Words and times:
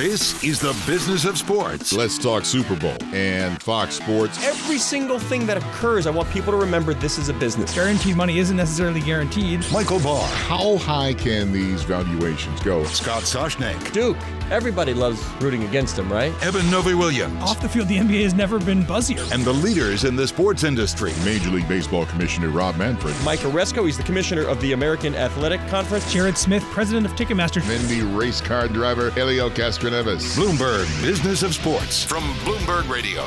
This 0.00 0.42
is 0.42 0.58
the 0.58 0.72
business 0.90 1.26
of 1.26 1.36
sports. 1.36 1.92
Let's 1.92 2.16
talk 2.16 2.46
Super 2.46 2.74
Bowl 2.74 2.96
and 3.12 3.62
Fox 3.62 3.96
Sports. 3.96 4.42
Every 4.42 4.78
single 4.78 5.18
thing 5.18 5.44
that 5.44 5.58
occurs, 5.58 6.06
I 6.06 6.10
want 6.10 6.30
people 6.30 6.52
to 6.52 6.56
remember 6.56 6.94
this 6.94 7.18
is 7.18 7.28
a 7.28 7.34
business. 7.34 7.74
Guaranteed 7.74 8.16
money 8.16 8.38
isn't 8.38 8.56
necessarily 8.56 9.02
guaranteed. 9.02 9.62
Michael 9.70 10.00
Barr, 10.00 10.26
How 10.26 10.78
high 10.78 11.12
can 11.12 11.52
these 11.52 11.82
valuations 11.82 12.62
go? 12.62 12.82
Scott 12.84 13.24
Soshnick, 13.24 13.92
Duke, 13.92 14.16
everybody 14.50 14.92
loves 14.94 15.24
rooting 15.40 15.62
against 15.64 15.98
him, 15.98 16.10
right? 16.12 16.32
Eben 16.44 16.68
Novy 16.70 16.94
Williams, 16.94 17.40
Off 17.42 17.60
the 17.60 17.68
field, 17.68 17.88
the 17.88 17.96
NBA 17.98 18.22
has 18.24 18.34
never 18.34 18.58
been 18.58 18.82
buzzier. 18.84 19.30
and 19.32 19.44
the 19.44 19.52
leaders 19.52 20.04
in 20.04 20.16
the 20.16 20.26
sports 20.26 20.64
industry. 20.64 21.12
Major 21.24 21.50
League 21.50 21.68
Baseball 21.68 22.06
Commissioner 22.06 22.48
Rob 22.48 22.76
Manfred. 22.76 23.14
Mike 23.24 23.40
Aresco, 23.40 23.84
he's 23.86 23.96
the 23.96 24.02
commissioner 24.02 24.42
of 24.46 24.60
the 24.60 24.72
American 24.72 25.14
Athletic 25.14 25.60
Conference. 25.68 26.10
Jared 26.12 26.36
Smith, 26.36 26.62
president 26.64 27.06
of 27.06 27.12
Ticketmaster. 27.12 27.62
Then 27.66 27.86
the 27.88 28.06
race 28.16 28.40
car 28.40 28.68
driver 28.68 29.10
Helio 29.12 29.48
Castroneves. 29.50 30.36
Bloomberg 30.36 31.02
Business 31.02 31.42
of 31.42 31.54
Sports 31.54 32.04
from 32.04 32.22
Bloomberg 32.44 32.88
Radio. 32.88 33.22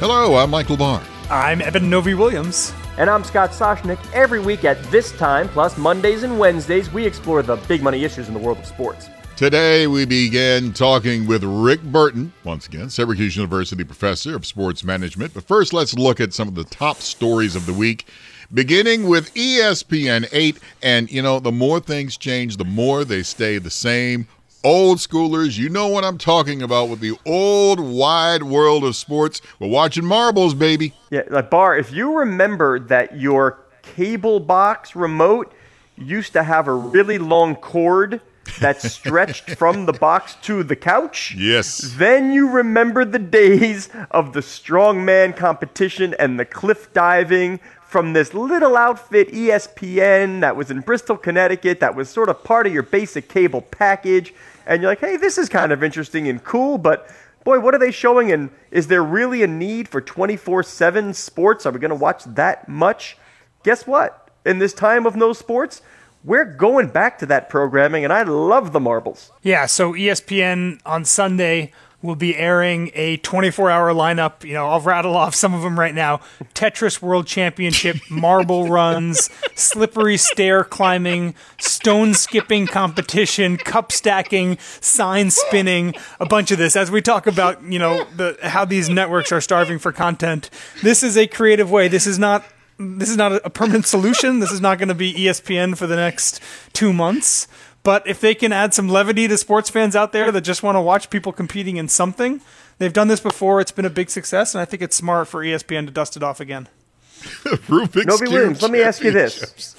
Hello, 0.00 0.36
I'm 0.36 0.50
Michael 0.50 0.76
Barr. 0.76 1.02
I'm 1.30 1.62
Eben 1.62 1.88
Novy 1.88 2.14
Williams. 2.14 2.72
And 2.96 3.10
I'm 3.10 3.24
Scott 3.24 3.50
Soshnick. 3.50 3.98
Every 4.12 4.38
week 4.38 4.64
at 4.64 4.80
this 4.84 5.10
time, 5.12 5.48
plus 5.48 5.76
Mondays 5.76 6.22
and 6.22 6.38
Wednesdays, 6.38 6.92
we 6.92 7.04
explore 7.04 7.42
the 7.42 7.56
big 7.66 7.82
money 7.82 8.04
issues 8.04 8.28
in 8.28 8.34
the 8.34 8.38
world 8.40 8.58
of 8.58 8.66
sports. 8.66 9.08
Today 9.36 9.88
we 9.88 10.04
begin 10.04 10.72
talking 10.72 11.26
with 11.26 11.42
Rick 11.42 11.82
Burton, 11.82 12.32
once 12.44 12.68
again, 12.68 12.88
Syracuse 12.88 13.34
University 13.34 13.82
professor 13.82 14.36
of 14.36 14.46
sports 14.46 14.84
management. 14.84 15.34
But 15.34 15.42
first, 15.42 15.72
let's 15.72 15.92
look 15.92 16.20
at 16.20 16.32
some 16.32 16.46
of 16.46 16.54
the 16.54 16.62
top 16.62 16.98
stories 16.98 17.56
of 17.56 17.66
the 17.66 17.72
week, 17.72 18.06
beginning 18.52 19.08
with 19.08 19.34
ESPN 19.34 20.28
8. 20.30 20.60
And, 20.84 21.10
you 21.10 21.20
know, 21.20 21.40
the 21.40 21.50
more 21.50 21.80
things 21.80 22.16
change, 22.16 22.58
the 22.58 22.64
more 22.64 23.04
they 23.04 23.24
stay 23.24 23.58
the 23.58 23.72
same. 23.72 24.28
Old 24.62 24.98
schoolers, 24.98 25.58
you 25.58 25.68
know 25.68 25.88
what 25.88 26.04
I'm 26.04 26.16
talking 26.16 26.62
about 26.62 26.88
with 26.88 27.00
the 27.00 27.18
old 27.26 27.80
wide 27.80 28.44
world 28.44 28.84
of 28.84 28.94
sports. 28.94 29.40
We're 29.58 29.66
watching 29.66 30.04
marbles, 30.04 30.54
baby. 30.54 30.94
Yeah, 31.10 31.22
like 31.28 31.50
Barr, 31.50 31.76
if 31.76 31.90
you 31.90 32.16
remember 32.16 32.78
that 32.78 33.18
your 33.18 33.58
cable 33.82 34.38
box 34.38 34.94
remote 34.94 35.52
used 35.96 36.34
to 36.34 36.44
have 36.44 36.68
a 36.68 36.72
really 36.72 37.18
long 37.18 37.56
cord 37.56 38.20
that 38.60 38.80
stretched 38.82 39.50
from 39.50 39.86
the 39.86 39.92
box 39.92 40.36
to 40.42 40.62
the 40.62 40.76
couch. 40.76 41.34
Yes. 41.36 41.94
Then 41.96 42.32
you 42.32 42.50
remember 42.50 43.04
the 43.04 43.18
days 43.18 43.88
of 44.10 44.32
the 44.32 44.40
strongman 44.40 45.36
competition 45.36 46.14
and 46.18 46.38
the 46.38 46.44
cliff 46.44 46.92
diving 46.92 47.60
from 47.94 48.12
this 48.12 48.34
little 48.34 48.76
outfit 48.76 49.30
ESPN 49.32 50.40
that 50.40 50.56
was 50.56 50.70
in 50.70 50.80
Bristol, 50.80 51.16
Connecticut, 51.16 51.80
that 51.80 51.94
was 51.94 52.08
sort 52.08 52.28
of 52.28 52.42
part 52.42 52.66
of 52.66 52.72
your 52.72 52.82
basic 52.82 53.28
cable 53.28 53.60
package. 53.60 54.34
And 54.66 54.82
you're 54.82 54.90
like, 54.90 55.00
hey, 55.00 55.16
this 55.16 55.38
is 55.38 55.48
kind 55.48 55.70
of 55.70 55.84
interesting 55.84 56.26
and 56.26 56.42
cool, 56.42 56.78
but 56.78 57.08
boy, 57.44 57.60
what 57.60 57.74
are 57.74 57.78
they 57.78 57.92
showing? 57.92 58.32
And 58.32 58.50
is 58.70 58.88
there 58.88 59.04
really 59.04 59.42
a 59.42 59.46
need 59.46 59.88
for 59.88 60.00
24 60.00 60.64
7 60.64 61.14
sports? 61.14 61.66
Are 61.66 61.70
we 61.70 61.78
going 61.78 61.90
to 61.90 61.94
watch 61.94 62.24
that 62.24 62.68
much? 62.68 63.16
Guess 63.62 63.86
what? 63.86 64.28
In 64.44 64.58
this 64.58 64.72
time 64.72 65.06
of 65.06 65.14
no 65.14 65.32
sports, 65.32 65.80
we're 66.24 66.44
going 66.44 66.88
back 66.88 67.18
to 67.18 67.26
that 67.26 67.48
programming, 67.48 68.02
and 68.04 68.12
I 68.12 68.22
love 68.22 68.72
the 68.72 68.80
marbles. 68.80 69.30
Yeah, 69.42 69.66
so 69.66 69.92
ESPN 69.92 70.80
on 70.86 71.04
Sunday 71.04 71.72
will 72.04 72.14
be 72.14 72.36
airing 72.36 72.90
a 72.94 73.16
24 73.18 73.70
hour 73.70 73.92
lineup. 73.92 74.44
You 74.44 74.52
know, 74.52 74.68
I'll 74.68 74.80
rattle 74.80 75.16
off 75.16 75.34
some 75.34 75.54
of 75.54 75.62
them 75.62 75.80
right 75.80 75.94
now 75.94 76.20
Tetris 76.54 77.00
World 77.00 77.26
Championship, 77.26 77.96
marble 78.10 78.68
runs, 78.68 79.30
slippery 79.54 80.18
stair 80.18 80.62
climbing, 80.62 81.34
stone 81.58 82.14
skipping 82.14 82.66
competition, 82.66 83.56
cup 83.56 83.90
stacking, 83.90 84.58
sign 84.80 85.30
spinning, 85.30 85.94
a 86.20 86.26
bunch 86.26 86.50
of 86.50 86.58
this. 86.58 86.76
As 86.76 86.90
we 86.90 87.00
talk 87.00 87.26
about, 87.26 87.62
you 87.64 87.78
know, 87.78 88.04
the, 88.16 88.38
how 88.42 88.64
these 88.64 88.90
networks 88.90 89.32
are 89.32 89.40
starving 89.40 89.78
for 89.78 89.90
content, 89.90 90.50
this 90.82 91.02
is 91.02 91.16
a 91.16 91.26
creative 91.26 91.70
way. 91.70 91.88
This 91.88 92.06
is 92.06 92.18
not. 92.18 92.44
This 92.78 93.08
is 93.08 93.16
not 93.16 93.32
a 93.44 93.50
permanent 93.50 93.86
solution. 93.86 94.40
This 94.40 94.50
is 94.50 94.60
not 94.60 94.78
going 94.78 94.88
to 94.88 94.94
be 94.94 95.12
ESPN 95.14 95.76
for 95.76 95.86
the 95.86 95.96
next 95.96 96.40
two 96.72 96.92
months. 96.92 97.46
But 97.84 98.06
if 98.06 98.20
they 98.20 98.34
can 98.34 98.52
add 98.52 98.72
some 98.74 98.88
levity 98.88 99.28
to 99.28 99.36
sports 99.36 99.68
fans 99.70 99.94
out 99.94 100.12
there 100.12 100.32
that 100.32 100.40
just 100.40 100.62
want 100.62 100.76
to 100.76 100.80
watch 100.80 101.10
people 101.10 101.32
competing 101.32 101.76
in 101.76 101.86
something, 101.88 102.40
they've 102.78 102.92
done 102.92 103.08
this 103.08 103.20
before. 103.20 103.60
It's 103.60 103.70
been 103.72 103.84
a 103.84 103.90
big 103.90 104.08
success, 104.10 104.54
and 104.54 104.62
I 104.62 104.64
think 104.64 104.82
it's 104.82 104.96
smart 104.96 105.28
for 105.28 105.44
ESPN 105.44 105.84
to 105.86 105.92
dust 105.92 106.16
it 106.16 106.22
off 106.22 106.40
again. 106.40 106.68
Rubik's 107.44 108.06
Novy 108.06 108.18
Cube 108.24 108.32
Williams, 108.32 108.62
let 108.62 108.70
me 108.70 108.82
ask 108.82 109.02
you 109.02 109.10
this. 109.10 109.76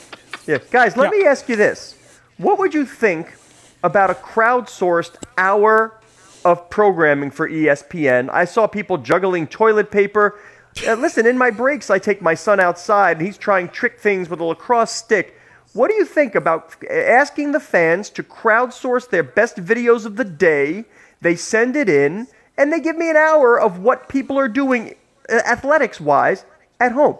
Yeah, 0.47 0.59
guys, 0.71 0.95
let 0.95 1.11
Yeah. 1.11 1.19
me 1.19 1.25
ask 1.25 1.49
you 1.49 1.55
this. 1.55 1.95
What 2.37 2.59
would 2.59 2.73
you 2.73 2.85
think 2.85 3.35
about 3.83 4.09
a 4.11 4.13
crowdsourced 4.13 5.15
hour 5.37 5.99
of 6.43 6.69
programming 6.69 7.31
for 7.31 7.49
ESPN? 7.49 8.29
I 8.31 8.45
saw 8.45 8.67
people 8.67 8.97
juggling 8.99 9.47
toilet 9.47 9.89
paper. 9.91 10.39
Uh, 10.85 10.95
listen, 10.95 11.25
in 11.25 11.37
my 11.37 11.51
breaks, 11.51 11.89
I 11.89 11.99
take 11.99 12.21
my 12.21 12.33
son 12.33 12.59
outside 12.59 13.17
and 13.17 13.25
he's 13.25 13.37
trying 13.37 13.69
trick 13.69 13.99
things 13.99 14.29
with 14.29 14.39
a 14.39 14.43
lacrosse 14.43 14.91
stick. 14.91 15.39
What 15.73 15.89
do 15.89 15.95
you 15.95 16.05
think 16.05 16.35
about 16.35 16.75
asking 16.89 17.51
the 17.51 17.59
fans 17.59 18.09
to 18.11 18.23
crowdsource 18.23 19.09
their 19.09 19.23
best 19.23 19.57
videos 19.57 20.05
of 20.05 20.15
the 20.15 20.25
day? 20.25 20.85
They 21.21 21.35
send 21.35 21.75
it 21.75 21.89
in 21.89 22.27
and 22.57 22.71
they 22.71 22.79
give 22.79 22.97
me 22.97 23.09
an 23.09 23.17
hour 23.17 23.59
of 23.59 23.79
what 23.79 24.09
people 24.09 24.37
are 24.37 24.47
doing 24.47 24.95
athletics 25.29 25.99
wise 25.99 26.45
at 26.79 26.91
home. 26.91 27.17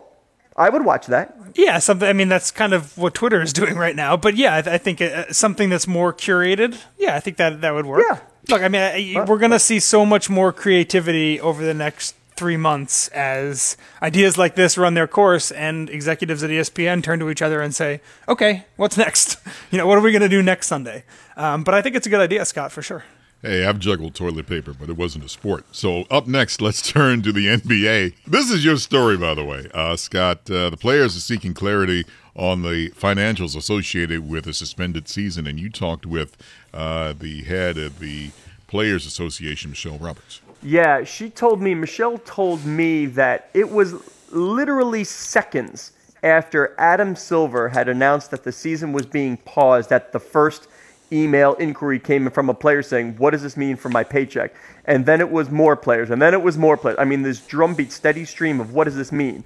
I 0.58 0.70
would 0.70 0.86
watch 0.86 1.08
that. 1.08 1.36
Yeah, 1.56 1.80
something. 1.80 2.08
I 2.08 2.14
mean, 2.14 2.30
that's 2.30 2.50
kind 2.50 2.74
of 2.74 2.98
what 2.98 3.14
Twitter 3.14 3.42
is 3.42 3.52
doing 3.62 3.76
right 3.76 3.96
now. 3.96 4.16
But 4.16 4.38
yeah, 4.38 4.56
I, 4.58 4.62
th- 4.62 4.74
I 4.74 4.78
think 4.78 5.02
uh, 5.02 5.32
something 5.32 5.70
that's 5.70 5.88
more 5.88 6.14
curated. 6.14 6.80
Yeah, 6.98 7.16
I 7.16 7.20
think 7.20 7.38
that 7.38 7.62
that 7.62 7.74
would 7.74 7.86
work. 7.86 8.04
Yeah. 8.10 8.20
Look, 8.48 8.62
I 8.62 8.68
mean, 8.68 8.82
I, 9.18 9.26
we're 9.26 9.40
gonna 9.40 9.60
see 9.60 9.80
so 9.80 10.06
much 10.06 10.30
more 10.30 10.54
creativity 10.54 11.42
over 11.42 11.66
the 11.66 11.74
next 11.74 12.16
three 12.36 12.58
months 12.58 13.08
as 13.10 13.78
ideas 14.02 14.38
like 14.38 14.56
this 14.56 14.78
run 14.78 14.94
their 14.94 15.08
course, 15.08 15.52
and 15.52 15.90
executives 15.90 16.44
at 16.44 16.50
ESPN 16.50 17.04
turn 17.04 17.20
to 17.20 17.30
each 17.30 17.42
other 17.42 17.62
and 17.62 17.74
say, 17.74 18.02
"Okay, 18.28 18.66
what's 18.76 18.98
next? 18.98 19.38
You 19.72 19.78
know, 19.78 19.88
what 19.88 19.98
are 19.98 20.02
we 20.02 20.12
gonna 20.12 20.30
do 20.30 20.42
next 20.44 20.68
Sunday?" 20.68 21.04
Um, 21.36 21.64
but 21.64 21.74
I 21.74 21.82
think 21.82 21.96
it's 21.96 22.08
a 22.08 22.10
good 22.10 22.22
idea, 22.22 22.46
Scott, 22.46 22.72
for 22.72 22.82
sure. 22.82 23.04
Hey, 23.42 23.66
I've 23.66 23.78
juggled 23.80 24.16
toilet 24.16 24.48
paper, 24.48 24.74
but 24.74 24.90
it 24.90 24.98
wasn't 24.98 25.24
a 25.26 25.30
sport. 25.30 25.66
So 25.72 26.06
up 26.10 26.26
next, 26.26 26.62
let's 26.62 26.82
turn 26.92 27.22
to 27.24 27.32
the 27.32 27.48
NBA. 27.48 28.16
This 28.26 28.50
is 28.50 28.66
your 28.66 28.78
story, 28.78 29.18
by 29.18 29.34
the 29.36 29.44
way, 29.44 29.70
uh, 29.74 29.96
Scott. 29.98 30.50
Uh, 30.50 30.70
the 30.72 30.78
players 30.78 31.16
are 31.16 31.20
seeking 31.20 31.54
clarity 31.54 32.06
on 32.36 32.64
the 32.64 32.90
financials 32.92 33.56
associated 33.56 34.28
with 34.28 34.48
a 34.48 34.54
suspended 34.54 35.08
season, 35.08 35.46
and 35.46 35.60
you 35.60 35.70
talked 35.70 36.06
with 36.06 36.36
uh, 36.74 37.14
the 37.14 37.44
head 37.44 37.78
of 37.78 38.00
the 38.00 38.32
Players 38.68 39.06
Association, 39.06 39.70
Michelle 39.70 40.00
Roberts. 40.00 40.42
Yeah, 40.66 41.04
she 41.04 41.30
told 41.30 41.62
me, 41.62 41.76
Michelle 41.76 42.18
told 42.18 42.66
me 42.66 43.06
that 43.06 43.52
it 43.54 43.70
was 43.70 43.94
literally 44.32 45.04
seconds 45.04 45.92
after 46.24 46.74
Adam 46.80 47.16
Silver 47.16 47.70
had 47.70 47.88
announced 47.88 48.32
that 48.32 48.44
the 48.44 48.52
season 48.52 48.92
was 48.92 49.06
being 49.06 49.38
paused 49.38 49.92
that 49.92 50.12
the 50.12 50.20
first 50.20 50.68
email 51.12 51.54
inquiry 51.54 52.00
came 52.00 52.32
from 52.32 52.50
a 52.50 52.54
player 52.56 52.82
saying, 52.82 53.16
What 53.18 53.30
does 53.30 53.44
this 53.44 53.56
mean 53.56 53.76
for 53.76 53.90
my 53.90 54.04
paycheck? 54.04 54.56
And 54.86 55.06
then 55.06 55.22
it 55.22 55.30
was 55.30 55.52
more 55.52 55.76
players, 55.76 56.10
and 56.10 56.20
then 56.20 56.34
it 56.34 56.42
was 56.42 56.58
more 56.58 56.78
players. 56.78 56.98
I 57.00 57.06
mean, 57.06 57.22
this 57.22 57.46
drumbeat 57.46 57.92
steady 57.92 58.26
stream 58.26 58.60
of 58.60 58.74
what 58.74 58.86
does 58.86 58.96
this 58.96 59.12
mean? 59.12 59.44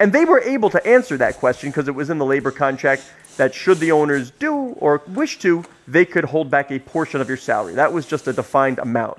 And 0.00 0.10
they 0.10 0.24
were 0.24 0.40
able 0.40 0.70
to 0.70 0.86
answer 0.86 1.18
that 1.18 1.36
question 1.36 1.68
because 1.68 1.86
it 1.86 1.94
was 1.94 2.08
in 2.08 2.16
the 2.16 2.24
labor 2.24 2.50
contract 2.50 3.12
that 3.36 3.54
should 3.54 3.76
the 3.76 3.92
owners 3.92 4.30
do 4.30 4.54
or 4.54 5.02
wish 5.08 5.38
to, 5.40 5.66
they 5.86 6.06
could 6.06 6.24
hold 6.24 6.50
back 6.50 6.70
a 6.70 6.78
portion 6.78 7.20
of 7.20 7.28
your 7.28 7.36
salary. 7.36 7.74
That 7.74 7.92
was 7.92 8.06
just 8.06 8.26
a 8.26 8.32
defined 8.32 8.78
amount. 8.78 9.18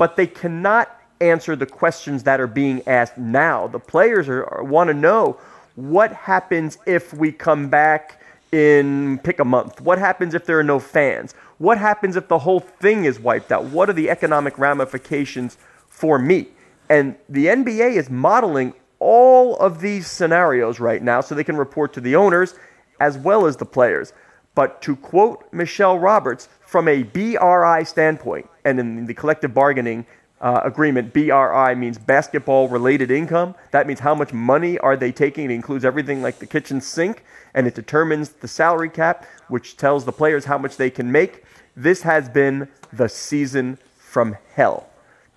But 0.00 0.16
they 0.16 0.26
cannot 0.26 0.98
answer 1.20 1.54
the 1.54 1.66
questions 1.66 2.22
that 2.22 2.40
are 2.40 2.46
being 2.46 2.80
asked 2.88 3.18
now. 3.18 3.66
The 3.66 3.78
players 3.78 4.28
want 4.62 4.88
to 4.88 4.94
know 4.94 5.38
what 5.74 6.10
happens 6.10 6.78
if 6.86 7.12
we 7.12 7.32
come 7.32 7.68
back 7.68 8.18
in 8.50 9.20
pick 9.22 9.40
a 9.40 9.44
month? 9.44 9.82
What 9.82 9.98
happens 9.98 10.32
if 10.32 10.46
there 10.46 10.58
are 10.58 10.64
no 10.64 10.78
fans? 10.80 11.34
What 11.58 11.76
happens 11.76 12.16
if 12.16 12.28
the 12.28 12.38
whole 12.38 12.60
thing 12.60 13.04
is 13.04 13.20
wiped 13.20 13.52
out? 13.52 13.64
What 13.64 13.90
are 13.90 13.92
the 13.92 14.08
economic 14.08 14.58
ramifications 14.58 15.58
for 15.88 16.18
me? 16.18 16.48
And 16.88 17.16
the 17.28 17.48
NBA 17.48 17.96
is 17.96 18.08
modeling 18.08 18.72
all 19.00 19.56
of 19.56 19.82
these 19.82 20.06
scenarios 20.06 20.80
right 20.80 21.02
now 21.02 21.20
so 21.20 21.34
they 21.34 21.44
can 21.44 21.58
report 21.58 21.92
to 21.92 22.00
the 22.00 22.16
owners 22.16 22.54
as 23.00 23.18
well 23.18 23.44
as 23.44 23.58
the 23.58 23.66
players. 23.66 24.14
But 24.54 24.80
to 24.82 24.96
quote 24.96 25.44
Michelle 25.52 25.98
Roberts, 25.98 26.48
from 26.64 26.88
a 26.88 27.02
BRI 27.02 27.84
standpoint, 27.84 28.48
and 28.64 28.78
in 28.80 29.06
the 29.06 29.14
collective 29.14 29.54
bargaining 29.54 30.06
uh, 30.40 30.60
agreement, 30.64 31.12
BRI 31.12 31.74
means 31.74 31.98
basketball 31.98 32.68
related 32.68 33.10
income. 33.10 33.54
That 33.72 33.86
means 33.86 34.00
how 34.00 34.14
much 34.14 34.32
money 34.32 34.78
are 34.78 34.96
they 34.96 35.12
taking. 35.12 35.50
It 35.50 35.54
includes 35.54 35.84
everything 35.84 36.22
like 36.22 36.38
the 36.38 36.46
kitchen 36.46 36.80
sink, 36.80 37.24
and 37.54 37.66
it 37.66 37.74
determines 37.74 38.30
the 38.30 38.48
salary 38.48 38.88
cap, 38.88 39.26
which 39.48 39.76
tells 39.76 40.04
the 40.04 40.12
players 40.12 40.46
how 40.46 40.56
much 40.58 40.76
they 40.76 40.90
can 40.90 41.12
make. 41.12 41.44
This 41.76 42.02
has 42.02 42.28
been 42.28 42.68
the 42.92 43.08
season 43.08 43.78
from 43.98 44.36
hell 44.54 44.88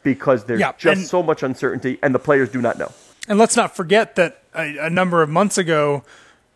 because 0.03 0.45
there's 0.45 0.59
Yeah, 0.59 0.71
just 0.77 0.99
and- 1.01 1.07
so 1.07 1.21
much 1.21 1.43
uncertainty, 1.43 1.99
and 2.01 2.15
the 2.15 2.19
players 2.19 2.49
do 2.49 2.61
not 2.61 2.77
know. 2.77 2.91
And 3.27 3.37
let's 3.39 3.55
not 3.55 3.75
forget 3.75 4.15
that 4.15 4.43
a, 4.53 4.77
a 4.87 4.89
number 4.89 5.21
of 5.21 5.29
months 5.29 5.57
ago, 5.57 6.03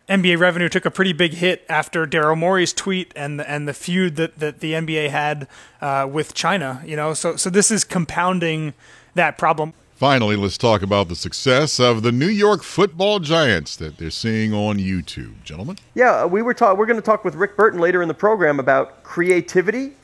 NBA 0.08 0.38
revenue 0.38 0.68
took 0.70 0.86
a 0.86 0.90
pretty 0.90 1.12
big 1.12 1.34
hit 1.34 1.66
after 1.68 2.06
Daryl 2.06 2.36
Morey's 2.36 2.72
tweet 2.72 3.12
and 3.14 3.38
the, 3.38 3.50
and 3.50 3.68
the 3.68 3.74
feud 3.74 4.16
that, 4.16 4.38
that 4.38 4.60
the 4.60 4.72
NBA 4.72 5.10
had 5.10 5.46
uh, 5.82 6.08
with 6.10 6.32
China. 6.32 6.82
You 6.86 6.96
know, 6.96 7.12
so 7.12 7.36
so 7.36 7.50
this 7.50 7.70
is 7.70 7.84
compounding 7.84 8.72
that 9.14 9.36
problem. 9.36 9.74
Finally, 9.94 10.36
let's 10.36 10.56
talk 10.56 10.80
about 10.80 11.08
the 11.08 11.16
success 11.16 11.80
of 11.80 12.02
the 12.02 12.12
New 12.12 12.28
York 12.28 12.62
Football 12.62 13.18
Giants 13.18 13.74
that 13.76 13.98
they're 13.98 14.10
seeing 14.10 14.54
on 14.54 14.78
YouTube, 14.78 15.42
gentlemen. 15.42 15.76
Yeah, 15.94 16.24
we 16.24 16.40
were 16.40 16.54
talk- 16.54 16.78
We're 16.78 16.86
going 16.86 17.00
to 17.00 17.04
talk 17.04 17.24
with 17.24 17.34
Rick 17.34 17.56
Burton 17.56 17.80
later 17.80 18.00
in 18.00 18.06
the 18.06 18.14
program 18.14 18.60
about 18.60 19.02
creativity, 19.02 19.94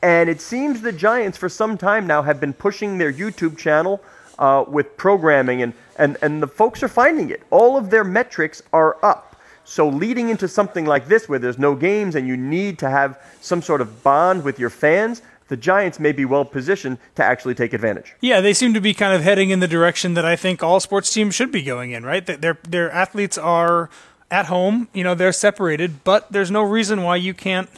and 0.00 0.30
it 0.30 0.40
seems 0.40 0.80
the 0.80 0.90
Giants 0.90 1.36
for 1.36 1.50
some 1.50 1.76
time 1.76 2.06
now 2.06 2.22
have 2.22 2.40
been 2.40 2.54
pushing 2.54 2.96
their 2.96 3.12
YouTube 3.12 3.58
channel 3.58 4.02
uh, 4.38 4.64
with 4.66 4.96
programming, 4.96 5.62
and, 5.62 5.74
and 5.98 6.16
and 6.22 6.42
the 6.42 6.46
folks 6.48 6.82
are 6.82 6.88
finding 6.88 7.28
it. 7.28 7.42
All 7.50 7.76
of 7.76 7.90
their 7.90 8.04
metrics 8.04 8.62
are 8.72 8.96
up. 9.04 9.31
So 9.72 9.88
leading 9.88 10.28
into 10.28 10.48
something 10.48 10.84
like 10.84 11.08
this, 11.08 11.30
where 11.30 11.38
there's 11.38 11.58
no 11.58 11.74
games 11.74 12.14
and 12.14 12.28
you 12.28 12.36
need 12.36 12.78
to 12.80 12.90
have 12.90 13.18
some 13.40 13.62
sort 13.62 13.80
of 13.80 14.02
bond 14.02 14.44
with 14.44 14.58
your 14.58 14.68
fans, 14.68 15.22
the 15.48 15.56
Giants 15.56 15.98
may 15.98 16.12
be 16.12 16.26
well 16.26 16.44
positioned 16.44 16.98
to 17.14 17.24
actually 17.24 17.54
take 17.54 17.72
advantage. 17.72 18.14
Yeah, 18.20 18.42
they 18.42 18.52
seem 18.52 18.74
to 18.74 18.82
be 18.82 18.92
kind 18.92 19.14
of 19.14 19.22
heading 19.22 19.48
in 19.48 19.60
the 19.60 19.66
direction 19.66 20.12
that 20.12 20.26
I 20.26 20.36
think 20.36 20.62
all 20.62 20.78
sports 20.78 21.10
teams 21.10 21.34
should 21.34 21.50
be 21.50 21.62
going 21.62 21.92
in, 21.92 22.04
right? 22.04 22.26
Their 22.26 22.58
their 22.68 22.90
athletes 22.90 23.38
are 23.38 23.88
at 24.30 24.44
home, 24.44 24.88
you 24.92 25.04
know, 25.04 25.14
they're 25.14 25.32
separated, 25.32 26.04
but 26.04 26.30
there's 26.30 26.50
no 26.50 26.62
reason 26.62 27.02
why 27.02 27.16
you 27.16 27.32
can't 27.32 27.70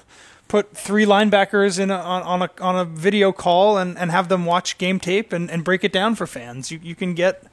put 0.49 0.77
three 0.77 1.07
linebackers 1.07 1.79
in 1.79 1.93
a, 1.93 1.97
on, 1.97 2.23
on 2.23 2.43
a 2.43 2.51
on 2.61 2.77
a 2.77 2.85
video 2.85 3.31
call 3.31 3.79
and, 3.79 3.97
and 3.99 4.11
have 4.11 4.29
them 4.29 4.45
watch 4.45 4.79
game 4.79 4.99
tape 4.99 5.33
and, 5.33 5.49
and 5.49 5.63
break 5.63 5.85
it 5.85 5.93
down 5.93 6.17
for 6.17 6.27
fans. 6.27 6.73
You 6.73 6.81
you 6.83 6.97
can 6.97 7.15
get, 7.15 7.45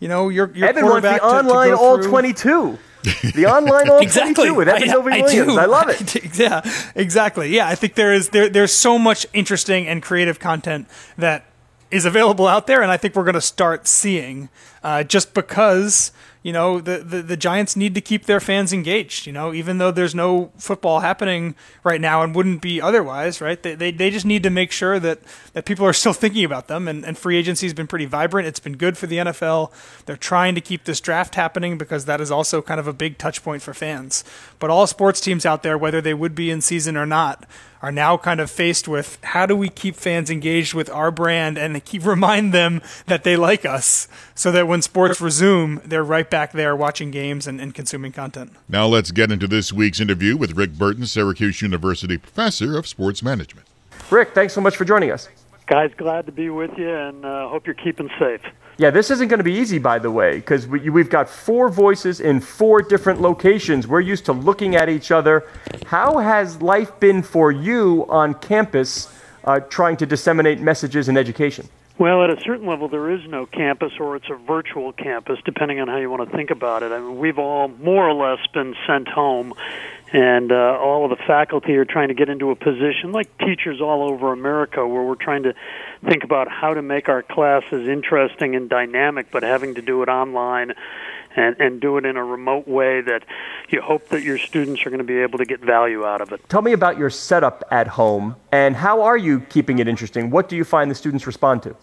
you 0.00 0.08
know, 0.08 0.28
your 0.28 0.50
your 0.54 0.68
Eben 0.68 0.84
wants 0.84 1.02
the 1.06 1.18
quarterback 1.18 1.20
to- 1.22 1.28
to 1.28 1.34
online 1.48 1.70
go 1.70 1.76
all 1.76 1.96
through- 1.96 2.10
22. 2.10 2.78
The 3.34 3.46
online 3.46 3.88
all 3.88 3.98
exactly 3.98 4.48
22 4.48 4.54
with 4.54 4.68
Eben 4.68 4.82
I, 4.82 4.86
Sylvie 4.92 5.12
I 5.12 5.20
Williams. 5.20 5.52
do. 5.54 5.58
I 5.60 5.66
love 5.66 5.88
it. 5.88 6.06
do. 6.34 6.42
Yeah, 6.42 6.60
exactly. 6.96 7.54
Yeah, 7.54 7.68
I 7.68 7.74
think 7.76 7.94
there 7.94 8.12
is 8.12 8.30
there 8.30 8.48
there's 8.48 8.72
so 8.72 8.98
much 8.98 9.26
interesting 9.32 9.86
and 9.86 10.02
creative 10.02 10.40
content 10.40 10.88
that 11.16 11.44
is 11.92 12.04
available 12.04 12.48
out 12.48 12.66
there, 12.66 12.82
and 12.82 12.90
I 12.90 12.96
think 12.96 13.14
we're 13.14 13.22
going 13.22 13.34
to 13.34 13.40
start 13.40 13.86
seeing 13.86 14.48
uh, 14.82 15.04
just 15.04 15.34
because 15.34 16.10
you 16.46 16.52
know 16.52 16.80
the, 16.80 16.98
the 16.98 17.22
the 17.22 17.36
Giants 17.36 17.74
need 17.74 17.92
to 17.96 18.00
keep 18.00 18.26
their 18.26 18.38
fans 18.38 18.72
engaged. 18.72 19.26
You 19.26 19.32
know, 19.32 19.52
even 19.52 19.78
though 19.78 19.90
there's 19.90 20.14
no 20.14 20.52
football 20.56 21.00
happening 21.00 21.56
right 21.82 22.00
now 22.00 22.22
and 22.22 22.36
wouldn't 22.36 22.62
be 22.62 22.80
otherwise, 22.80 23.40
right? 23.40 23.60
They 23.60 23.74
they, 23.74 23.90
they 23.90 24.10
just 24.10 24.24
need 24.24 24.44
to 24.44 24.50
make 24.50 24.70
sure 24.70 25.00
that 25.00 25.18
that 25.54 25.64
people 25.64 25.84
are 25.84 25.92
still 25.92 26.12
thinking 26.22 26.44
about 26.44 26.68
them. 26.68 26.86
And, 26.86 27.04
and 27.04 27.18
free 27.18 27.36
agency 27.36 27.66
has 27.66 27.74
been 27.74 27.88
pretty 27.88 28.04
vibrant. 28.04 28.46
It's 28.46 28.60
been 28.60 28.76
good 28.76 28.96
for 28.96 29.08
the 29.08 29.16
NFL. 29.16 29.72
They're 30.04 30.16
trying 30.16 30.54
to 30.54 30.60
keep 30.60 30.84
this 30.84 31.00
draft 31.00 31.34
happening 31.34 31.78
because 31.78 32.04
that 32.04 32.20
is 32.20 32.30
also 32.30 32.62
kind 32.62 32.78
of 32.78 32.86
a 32.86 32.92
big 32.92 33.18
touch 33.18 33.42
point 33.42 33.60
for 33.60 33.74
fans. 33.74 34.22
But 34.60 34.70
all 34.70 34.86
sports 34.86 35.20
teams 35.20 35.44
out 35.44 35.64
there, 35.64 35.76
whether 35.76 36.00
they 36.00 36.14
would 36.14 36.36
be 36.36 36.52
in 36.52 36.60
season 36.60 36.96
or 36.96 37.06
not, 37.06 37.44
are 37.86 37.92
now 37.92 38.16
kind 38.16 38.40
of 38.40 38.50
faced 38.50 38.88
with 38.88 39.16
how 39.22 39.46
do 39.46 39.54
we 39.54 39.68
keep 39.68 39.94
fans 39.94 40.28
engaged 40.28 40.74
with 40.74 40.90
our 40.90 41.12
brand 41.12 41.56
and 41.56 41.84
keep 41.84 42.04
remind 42.14 42.52
them 42.52 42.82
that 43.06 43.22
they 43.22 43.36
like 43.36 43.64
us 43.64 44.08
so 44.34 44.50
that 44.50 44.66
when 44.66 44.82
sports 44.82 45.20
resume, 45.20 45.80
they're 45.84 46.02
right 46.02 46.28
back 46.28 46.50
there 46.50 46.74
watching 46.74 47.12
games 47.12 47.46
and, 47.46 47.60
and 47.60 47.76
consuming 47.76 48.10
content. 48.10 48.50
Now 48.68 48.88
let's 48.88 49.12
get 49.12 49.30
into 49.30 49.46
this 49.46 49.72
week's 49.72 50.00
interview 50.00 50.36
with 50.36 50.56
Rick 50.56 50.72
Burton, 50.72 51.06
Syracuse 51.06 51.62
University 51.62 52.18
professor 52.18 52.76
of 52.76 52.88
sports 52.88 53.22
management. 53.22 53.68
Rick, 54.10 54.34
thanks 54.34 54.52
so 54.52 54.60
much 54.60 54.74
for 54.74 54.84
joining 54.84 55.12
us. 55.12 55.28
Guys, 55.66 55.90
glad 55.96 56.26
to 56.26 56.32
be 56.32 56.48
with 56.48 56.70
you 56.78 56.88
and 56.88 57.24
uh, 57.24 57.48
hope 57.48 57.66
you're 57.66 57.74
keeping 57.74 58.08
safe. 58.20 58.40
Yeah, 58.78 58.90
this 58.90 59.10
isn't 59.10 59.26
going 59.26 59.38
to 59.38 59.44
be 59.44 59.54
easy, 59.54 59.78
by 59.78 59.98
the 59.98 60.12
way, 60.12 60.36
because 60.36 60.68
we, 60.68 60.90
we've 60.90 61.10
got 61.10 61.28
four 61.28 61.68
voices 61.70 62.20
in 62.20 62.38
four 62.38 62.82
different 62.82 63.20
locations. 63.20 63.88
We're 63.88 64.00
used 64.00 64.26
to 64.26 64.32
looking 64.32 64.76
at 64.76 64.88
each 64.88 65.10
other. 65.10 65.44
How 65.86 66.18
has 66.18 66.62
life 66.62 67.00
been 67.00 67.20
for 67.20 67.50
you 67.50 68.06
on 68.08 68.34
campus 68.34 69.12
uh, 69.42 69.58
trying 69.58 69.96
to 69.96 70.06
disseminate 70.06 70.60
messages 70.60 71.08
and 71.08 71.18
education? 71.18 71.68
Well, 71.98 72.22
at 72.22 72.30
a 72.30 72.40
certain 72.42 72.66
level, 72.66 72.88
there 72.88 73.10
is 73.10 73.26
no 73.26 73.46
campus, 73.46 73.92
or 73.98 74.14
it's 74.14 74.28
a 74.30 74.36
virtual 74.36 74.92
campus, 74.92 75.38
depending 75.44 75.80
on 75.80 75.88
how 75.88 75.96
you 75.96 76.10
want 76.10 76.30
to 76.30 76.36
think 76.36 76.50
about 76.50 76.84
it. 76.84 76.92
I 76.92 77.00
mean, 77.00 77.18
we've 77.18 77.38
all 77.38 77.68
more 77.68 78.08
or 78.08 78.12
less 78.12 78.46
been 78.52 78.76
sent 78.86 79.08
home, 79.08 79.54
and 80.12 80.52
uh, 80.52 80.78
all 80.80 81.04
of 81.04 81.10
the 81.10 81.24
faculty 81.24 81.74
are 81.76 81.84
trying 81.84 82.08
to 82.08 82.14
get 82.14 82.28
into 82.28 82.50
a 82.50 82.56
position, 82.56 83.12
like 83.12 83.36
teachers 83.38 83.80
all 83.80 84.08
over 84.08 84.32
America, 84.32 84.86
where 84.86 85.02
we're 85.02 85.16
trying 85.16 85.42
to 85.42 85.54
think 86.08 86.22
about 86.22 86.48
how 86.48 86.74
to 86.74 86.82
make 86.82 87.08
our 87.08 87.22
classes 87.22 87.88
interesting 87.88 88.54
and 88.54 88.70
dynamic, 88.70 89.30
but 89.30 89.42
having 89.42 89.74
to 89.74 89.82
do 89.82 90.02
it 90.02 90.08
online 90.08 90.74
and, 91.34 91.56
and 91.60 91.80
do 91.80 91.96
it 91.98 92.04
in 92.04 92.16
a 92.16 92.24
remote 92.24 92.66
way 92.66 93.00
that 93.00 93.24
you 93.68 93.80
hope 93.80 94.08
that 94.08 94.22
your 94.22 94.38
students 94.38 94.86
are 94.86 94.90
going 94.90 94.98
to 94.98 95.04
be 95.04 95.18
able 95.18 95.38
to 95.38 95.44
get 95.44 95.60
value 95.60 96.04
out 96.04 96.20
of 96.20 96.32
it. 96.32 96.40
Tell 96.48 96.62
me 96.62 96.72
about 96.72 96.98
your 96.98 97.10
setup 97.10 97.64
at 97.70 97.88
home 97.88 98.36
and 98.52 98.74
how 98.76 99.02
are 99.02 99.16
you 99.16 99.40
keeping 99.40 99.78
it 99.78 99.88
interesting? 99.88 100.30
What 100.30 100.48
do 100.48 100.56
you 100.56 100.64
find 100.64 100.90
the 100.90 100.94
students 100.94 101.26
respond 101.26 101.62
to? 101.64 101.76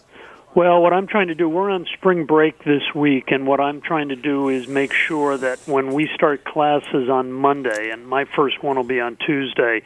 Well, 0.54 0.82
what 0.82 0.92
I'm 0.92 1.08
trying 1.08 1.26
to 1.28 1.34
do, 1.34 1.48
we're 1.48 1.68
on 1.68 1.84
spring 1.94 2.26
break 2.26 2.62
this 2.62 2.94
week, 2.94 3.32
and 3.32 3.44
what 3.44 3.58
I'm 3.58 3.80
trying 3.80 4.10
to 4.10 4.16
do 4.16 4.50
is 4.50 4.68
make 4.68 4.92
sure 4.92 5.36
that 5.36 5.58
when 5.66 5.92
we 5.92 6.08
start 6.14 6.44
classes 6.44 7.08
on 7.10 7.32
Monday, 7.32 7.90
and 7.90 8.06
my 8.06 8.24
first 8.36 8.62
one 8.62 8.76
will 8.76 8.84
be 8.84 9.00
on 9.00 9.16
Tuesday, 9.16 9.82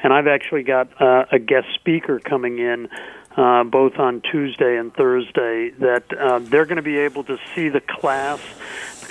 and 0.00 0.12
I've 0.12 0.28
actually 0.28 0.62
got 0.62 1.02
uh, 1.02 1.24
a 1.32 1.40
guest 1.40 1.66
speaker 1.74 2.20
coming 2.20 2.60
in 2.60 2.88
uh, 3.36 3.64
both 3.64 3.98
on 3.98 4.20
Tuesday 4.20 4.76
and 4.76 4.94
Thursday, 4.94 5.70
that 5.80 6.04
uh, 6.16 6.38
they're 6.38 6.66
going 6.66 6.76
to 6.76 6.82
be 6.82 6.98
able 6.98 7.24
to 7.24 7.36
see 7.56 7.68
the 7.68 7.80
class. 7.80 8.38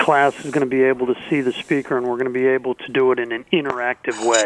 Class 0.02 0.34
is 0.44 0.52
going 0.52 0.68
to 0.68 0.70
be 0.70 0.82
able 0.82 1.06
to 1.06 1.16
see 1.30 1.42
the 1.42 1.54
speaker, 1.54 1.96
and 1.96 2.08
we're 2.08 2.18
going 2.18 2.26
to 2.26 2.40
be 2.40 2.48
able 2.48 2.74
to 2.74 2.92
do 2.92 3.12
it 3.12 3.20
in 3.20 3.32
an 3.32 3.46
interactive 3.54 4.28
way. 4.28 4.46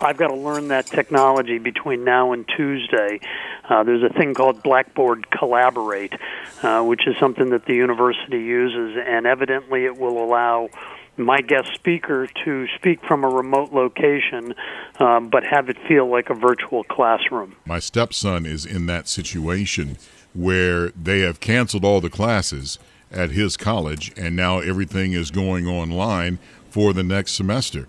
I've 0.00 0.16
got 0.16 0.28
to 0.28 0.34
learn 0.34 0.68
that 0.68 0.86
technology 0.86 1.58
between 1.58 2.02
now 2.02 2.32
and 2.32 2.48
Tuesday. 2.48 3.20
Uh, 3.68 3.82
there's 3.82 4.02
a 4.02 4.08
thing 4.08 4.32
called 4.32 4.62
Blackboard 4.62 5.30
Collaborate, 5.30 6.14
uh, 6.62 6.82
which 6.82 7.06
is 7.06 7.14
something 7.18 7.50
that 7.50 7.66
the 7.66 7.74
university 7.74 8.38
uses, 8.38 8.96
and 9.06 9.26
evidently 9.26 9.84
it 9.84 9.98
will 9.98 10.22
allow 10.22 10.70
my 11.18 11.42
guest 11.42 11.74
speaker 11.74 12.26
to 12.44 12.66
speak 12.76 13.04
from 13.04 13.22
a 13.22 13.28
remote 13.28 13.72
location, 13.72 14.54
um, 14.98 15.28
but 15.28 15.44
have 15.44 15.68
it 15.68 15.76
feel 15.86 16.10
like 16.10 16.30
a 16.30 16.34
virtual 16.34 16.84
classroom. 16.84 17.54
My 17.66 17.80
stepson 17.80 18.46
is 18.46 18.64
in 18.64 18.86
that 18.86 19.08
situation 19.08 19.98
where 20.32 20.88
they 20.90 21.20
have 21.20 21.40
canceled 21.40 21.84
all 21.84 22.00
the 22.00 22.10
classes 22.10 22.78
at 23.10 23.30
his 23.30 23.56
college 23.56 24.12
and 24.16 24.34
now 24.34 24.58
everything 24.58 25.12
is 25.12 25.30
going 25.30 25.66
online 25.66 26.38
for 26.70 26.92
the 26.92 27.02
next 27.02 27.32
semester. 27.32 27.86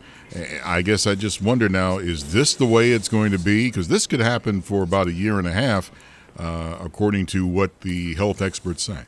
I 0.63 0.81
guess 0.81 1.07
I 1.07 1.15
just 1.15 1.41
wonder 1.41 1.67
now 1.69 1.97
is 1.97 2.31
this 2.33 2.53
the 2.53 2.65
way 2.65 2.91
it's 2.91 3.09
going 3.09 3.31
to 3.31 3.39
be? 3.39 3.67
Because 3.67 3.87
this 3.87 4.07
could 4.07 4.19
happen 4.19 4.61
for 4.61 4.83
about 4.83 5.07
a 5.07 5.13
year 5.13 5.39
and 5.39 5.47
a 5.47 5.51
half, 5.51 5.91
uh, 6.37 6.77
according 6.79 7.25
to 7.27 7.45
what 7.45 7.81
the 7.81 8.15
health 8.15 8.41
experts 8.41 8.83
say. 8.83 9.05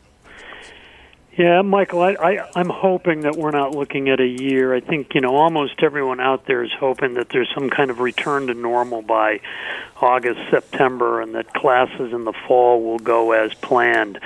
Yeah, 1.40 1.62
Michael, 1.62 2.02
I, 2.02 2.18
I, 2.20 2.50
I'm 2.54 2.68
hoping 2.70 3.22
that 3.22 3.38
we're 3.38 3.52
not 3.52 3.74
looking 3.74 4.10
at 4.10 4.20
a 4.20 4.28
year. 4.28 4.76
I 4.76 4.82
think, 4.82 5.16
you 5.16 5.22
know, 5.22 5.38
almost 5.38 5.82
everyone 5.82 6.20
out 6.20 6.48
there 6.48 6.66
is 6.66 6.72
hoping 6.78 7.14
that 7.14 7.30
there's 7.30 7.48
some 7.54 7.70
kind 7.70 7.90
of 7.90 8.02
return 8.02 8.48
to 8.48 8.54
normal 8.54 9.02
by 9.02 9.40
August, 10.02 10.42
September, 10.50 11.22
and 11.22 11.36
that 11.36 11.54
classes 11.54 12.12
in 12.12 12.26
the 12.26 12.34
fall 12.46 12.84
will 12.84 13.00
go 13.00 13.32
as 13.32 13.54
planned. 13.54 14.20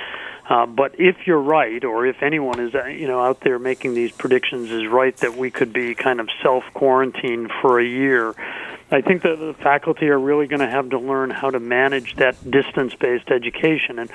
Uh, 0.53 0.67
but 0.67 0.93
if 0.99 1.25
you're 1.25 1.41
right, 1.41 1.83
or 1.83 2.05
if 2.05 2.21
anyone 2.21 2.59
is, 2.59 2.75
uh, 2.75 2.85
you 2.85 3.07
know, 3.07 3.19
out 3.19 3.39
there 3.39 3.57
making 3.57 3.95
these 3.95 4.11
predictions 4.11 4.69
is 4.69 4.85
right 4.85 5.17
that 5.17 5.35
we 5.35 5.49
could 5.49 5.73
be 5.73 5.95
kind 5.95 6.19
of 6.19 6.29
self 6.43 6.63
quarantined 6.75 7.51
for 7.59 7.79
a 7.79 7.83
year, 7.83 8.35
I 8.91 9.01
think 9.01 9.23
that 9.23 9.39
the 9.39 9.55
faculty 9.63 10.09
are 10.09 10.19
really 10.19 10.45
going 10.45 10.59
to 10.59 10.69
have 10.69 10.91
to 10.91 10.99
learn 10.99 11.31
how 11.31 11.49
to 11.49 11.59
manage 11.59 12.17
that 12.17 12.35
distance 12.51 12.93
based 12.93 13.31
education. 13.31 13.97
And 13.97 14.11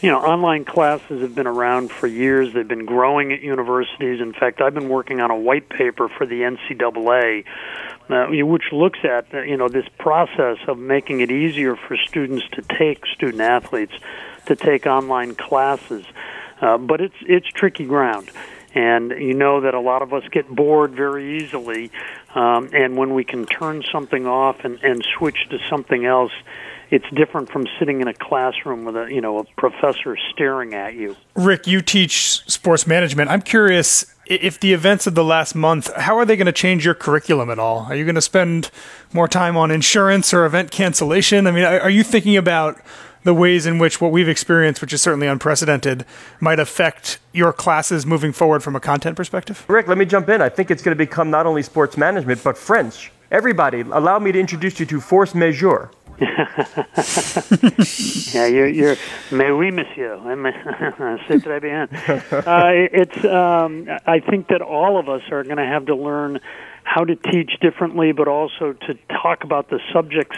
you 0.00 0.10
know, 0.10 0.18
online 0.18 0.64
classes 0.64 1.22
have 1.22 1.36
been 1.36 1.46
around 1.46 1.92
for 1.92 2.08
years. 2.08 2.52
They've 2.54 2.66
been 2.66 2.84
growing 2.84 3.32
at 3.32 3.42
universities. 3.42 4.20
In 4.20 4.32
fact, 4.32 4.60
I've 4.60 4.74
been 4.74 4.88
working 4.88 5.20
on 5.20 5.30
a 5.30 5.36
white 5.36 5.68
paper 5.68 6.08
for 6.08 6.26
the 6.26 6.40
NCAA, 6.40 7.44
uh, 8.08 8.26
which 8.26 8.72
looks 8.72 9.00
at 9.04 9.26
uh, 9.34 9.42
you 9.42 9.56
know 9.56 9.68
this 9.68 9.86
process 9.98 10.58
of 10.66 10.78
making 10.78 11.20
it 11.20 11.30
easier 11.30 11.76
for 11.76 11.96
students 11.96 12.44
to 12.52 12.62
take 12.62 13.04
student 13.06 13.40
athletes 13.40 13.92
to 14.46 14.56
take 14.56 14.86
online 14.86 15.34
classes. 15.34 16.04
Uh, 16.60 16.78
but 16.78 17.00
it's 17.00 17.14
it's 17.22 17.46
tricky 17.48 17.84
ground. 17.84 18.30
And 18.74 19.10
you 19.10 19.34
know 19.34 19.62
that 19.62 19.74
a 19.74 19.80
lot 19.80 20.02
of 20.02 20.12
us 20.12 20.24
get 20.30 20.48
bored 20.48 20.92
very 20.92 21.42
easily, 21.42 21.90
um, 22.34 22.68
and 22.72 22.96
when 22.98 23.14
we 23.14 23.24
can 23.24 23.46
turn 23.46 23.82
something 23.90 24.26
off 24.26 24.62
and, 24.62 24.78
and 24.82 25.04
switch 25.16 25.48
to 25.50 25.58
something 25.70 26.04
else, 26.04 26.32
it's 26.90 27.06
different 27.14 27.50
from 27.50 27.66
sitting 27.78 28.02
in 28.02 28.08
a 28.08 28.14
classroom 28.14 28.84
with 28.84 28.94
a 28.96 29.12
you 29.12 29.20
know 29.20 29.38
a 29.38 29.44
professor 29.56 30.16
staring 30.32 30.74
at 30.74 30.94
you. 30.94 31.16
Rick, 31.34 31.66
you 31.66 31.80
teach 31.80 32.42
sports 32.46 32.86
management. 32.86 33.30
I'm 33.30 33.42
curious 33.42 34.14
if 34.28 34.60
the 34.60 34.72
events 34.72 35.06
of 35.06 35.14
the 35.14 35.24
last 35.24 35.54
month, 35.54 35.92
how 35.94 36.16
are 36.18 36.24
they 36.24 36.36
going 36.36 36.46
to 36.46 36.52
change 36.52 36.84
your 36.84 36.94
curriculum 36.94 37.50
at 37.50 37.58
all? 37.58 37.86
Are 37.88 37.96
you 37.96 38.04
going 38.04 38.14
to 38.14 38.20
spend 38.20 38.70
more 39.12 39.26
time 39.26 39.56
on 39.56 39.70
insurance 39.70 40.34
or 40.34 40.44
event 40.44 40.70
cancellation? 40.70 41.46
I 41.46 41.50
mean, 41.50 41.64
are 41.64 41.90
you 41.90 42.02
thinking 42.02 42.36
about 42.36 42.78
the 43.24 43.34
ways 43.34 43.66
in 43.66 43.78
which 43.78 44.00
what 44.00 44.12
we've 44.12 44.28
experienced, 44.28 44.80
which 44.80 44.92
is 44.92 45.02
certainly 45.02 45.26
unprecedented, 45.26 46.04
might 46.40 46.60
affect 46.60 47.18
your 47.32 47.52
classes 47.52 48.06
moving 48.06 48.32
forward 48.32 48.62
from 48.62 48.76
a 48.76 48.80
content 48.80 49.16
perspective? 49.16 49.64
Rick, 49.68 49.88
let 49.88 49.98
me 49.98 50.04
jump 50.04 50.28
in. 50.28 50.42
I 50.42 50.48
think 50.48 50.70
it's 50.70 50.82
going 50.82 50.96
to 50.96 50.98
become 50.98 51.30
not 51.30 51.46
only 51.46 51.62
sports 51.62 51.96
management, 51.96 52.44
but 52.44 52.56
French. 52.58 53.10
Everybody, 53.30 53.80
allow 53.80 54.18
me 54.18 54.32
to 54.32 54.38
introduce 54.38 54.80
you 54.80 54.86
to 54.86 55.00
force 55.00 55.34
majeure. 55.34 55.90
yeah, 58.34 58.46
you're, 58.46 58.66
you're, 58.66 58.96
mais 59.30 59.50
oui, 59.50 59.70
monsieur. 59.70 60.18
C'est 61.28 61.42
très 61.42 61.60
bien. 61.60 61.88
Uh, 62.48 62.72
it's, 62.92 63.24
um, 63.24 63.88
I 64.06 64.20
think 64.20 64.48
that 64.48 64.62
all 64.62 64.98
of 64.98 65.08
us 65.08 65.22
are 65.30 65.44
going 65.44 65.58
to 65.58 65.64
have 65.64 65.86
to 65.86 65.94
learn 65.94 66.40
how 66.82 67.04
to 67.04 67.14
teach 67.14 67.52
differently, 67.60 68.12
but 68.12 68.26
also 68.26 68.72
to 68.72 68.94
talk 69.22 69.44
about 69.44 69.70
the 69.70 69.78
subjects 69.92 70.36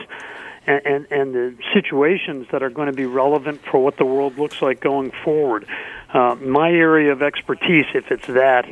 and, 0.66 0.82
and, 0.84 1.06
and 1.10 1.34
the 1.34 1.54
situations 1.72 2.46
that 2.52 2.62
are 2.62 2.70
going 2.70 2.86
to 2.86 2.92
be 2.92 3.06
relevant 3.06 3.60
for 3.70 3.82
what 3.82 3.96
the 3.96 4.04
world 4.04 4.38
looks 4.38 4.60
like 4.60 4.80
going 4.80 5.12
forward. 5.24 5.66
Uh, 6.12 6.34
my 6.36 6.70
area 6.70 7.12
of 7.12 7.22
expertise, 7.22 7.86
if 7.94 8.10
it's 8.10 8.26
that, 8.26 8.66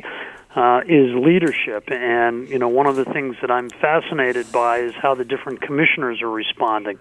uh, 0.55 0.81
is 0.87 1.13
leadership. 1.15 1.91
And, 1.91 2.49
you 2.49 2.57
know, 2.57 2.69
one 2.69 2.87
of 2.87 2.95
the 2.95 3.05
things 3.05 3.35
that 3.41 3.51
I'm 3.51 3.69
fascinated 3.69 4.51
by 4.51 4.79
is 4.79 4.93
how 4.95 5.13
the 5.13 5.23
different 5.23 5.61
commissioners 5.61 6.21
are 6.21 6.29
responding. 6.29 6.99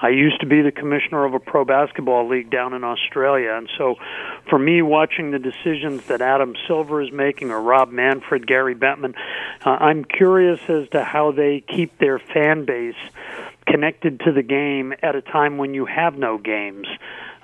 I 0.00 0.10
used 0.10 0.40
to 0.40 0.46
be 0.46 0.60
the 0.62 0.72
commissioner 0.72 1.24
of 1.24 1.32
a 1.32 1.38
pro 1.38 1.64
basketball 1.64 2.28
league 2.28 2.50
down 2.50 2.74
in 2.74 2.84
Australia. 2.84 3.52
And 3.52 3.70
so 3.78 3.96
for 4.50 4.58
me, 4.58 4.82
watching 4.82 5.30
the 5.30 5.38
decisions 5.38 6.04
that 6.06 6.20
Adam 6.20 6.54
Silver 6.66 7.00
is 7.00 7.12
making 7.12 7.50
or 7.50 7.60
Rob 7.60 7.90
Manfred, 7.90 8.46
Gary 8.46 8.74
Bettman, 8.74 9.14
uh, 9.64 9.70
I'm 9.70 10.04
curious 10.04 10.60
as 10.68 10.88
to 10.90 11.02
how 11.02 11.32
they 11.32 11.60
keep 11.60 11.96
their 11.98 12.18
fan 12.18 12.64
base 12.66 12.96
connected 13.66 14.20
to 14.20 14.32
the 14.32 14.42
game 14.42 14.92
at 15.02 15.14
a 15.14 15.22
time 15.22 15.56
when 15.56 15.72
you 15.72 15.86
have 15.86 16.18
no 16.18 16.36
games. 16.36 16.88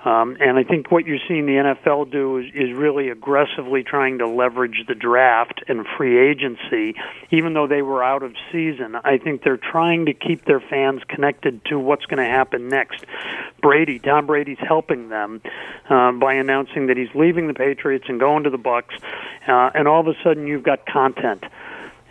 Um, 0.05 0.37
and 0.39 0.57
I 0.57 0.63
think 0.63 0.91
what 0.91 1.05
you're 1.05 1.19
seeing 1.27 1.45
the 1.45 1.53
NFL 1.53 2.09
do 2.09 2.37
is, 2.37 2.45
is 2.53 2.71
really 2.73 3.09
aggressively 3.09 3.83
trying 3.83 4.19
to 4.19 4.27
leverage 4.27 4.85
the 4.87 4.95
draft 4.95 5.61
and 5.67 5.85
free 5.97 6.17
agency, 6.17 6.95
even 7.31 7.53
though 7.53 7.67
they 7.67 7.81
were 7.81 8.01
out 8.01 8.23
of 8.23 8.33
season. 8.51 8.95
I 8.95 9.17
think 9.17 9.43
they're 9.43 9.57
trying 9.57 10.05
to 10.05 10.13
keep 10.13 10.45
their 10.45 10.61
fans 10.61 11.01
connected 11.09 11.65
to 11.65 11.77
what's 11.77 12.05
going 12.05 12.23
to 12.23 12.29
happen 12.29 12.69
next. 12.69 13.05
Brady, 13.61 13.99
Tom 13.99 14.25
Brady's 14.25 14.57
helping 14.59 15.09
them 15.09 15.41
uh, 15.89 16.13
by 16.13 16.35
announcing 16.35 16.87
that 16.87 16.95
he's 16.95 17.13
leaving 17.13 17.47
the 17.47 17.53
Patriots 17.53 18.05
and 18.07 18.21
going 18.21 18.43
to 18.43 18.49
the 18.49 18.57
Bucks, 18.57 18.95
uh, 19.47 19.71
and 19.73 19.85
all 19.85 19.99
of 19.99 20.07
a 20.07 20.15
sudden 20.23 20.47
you've 20.47 20.63
got 20.63 20.85
content 20.85 21.43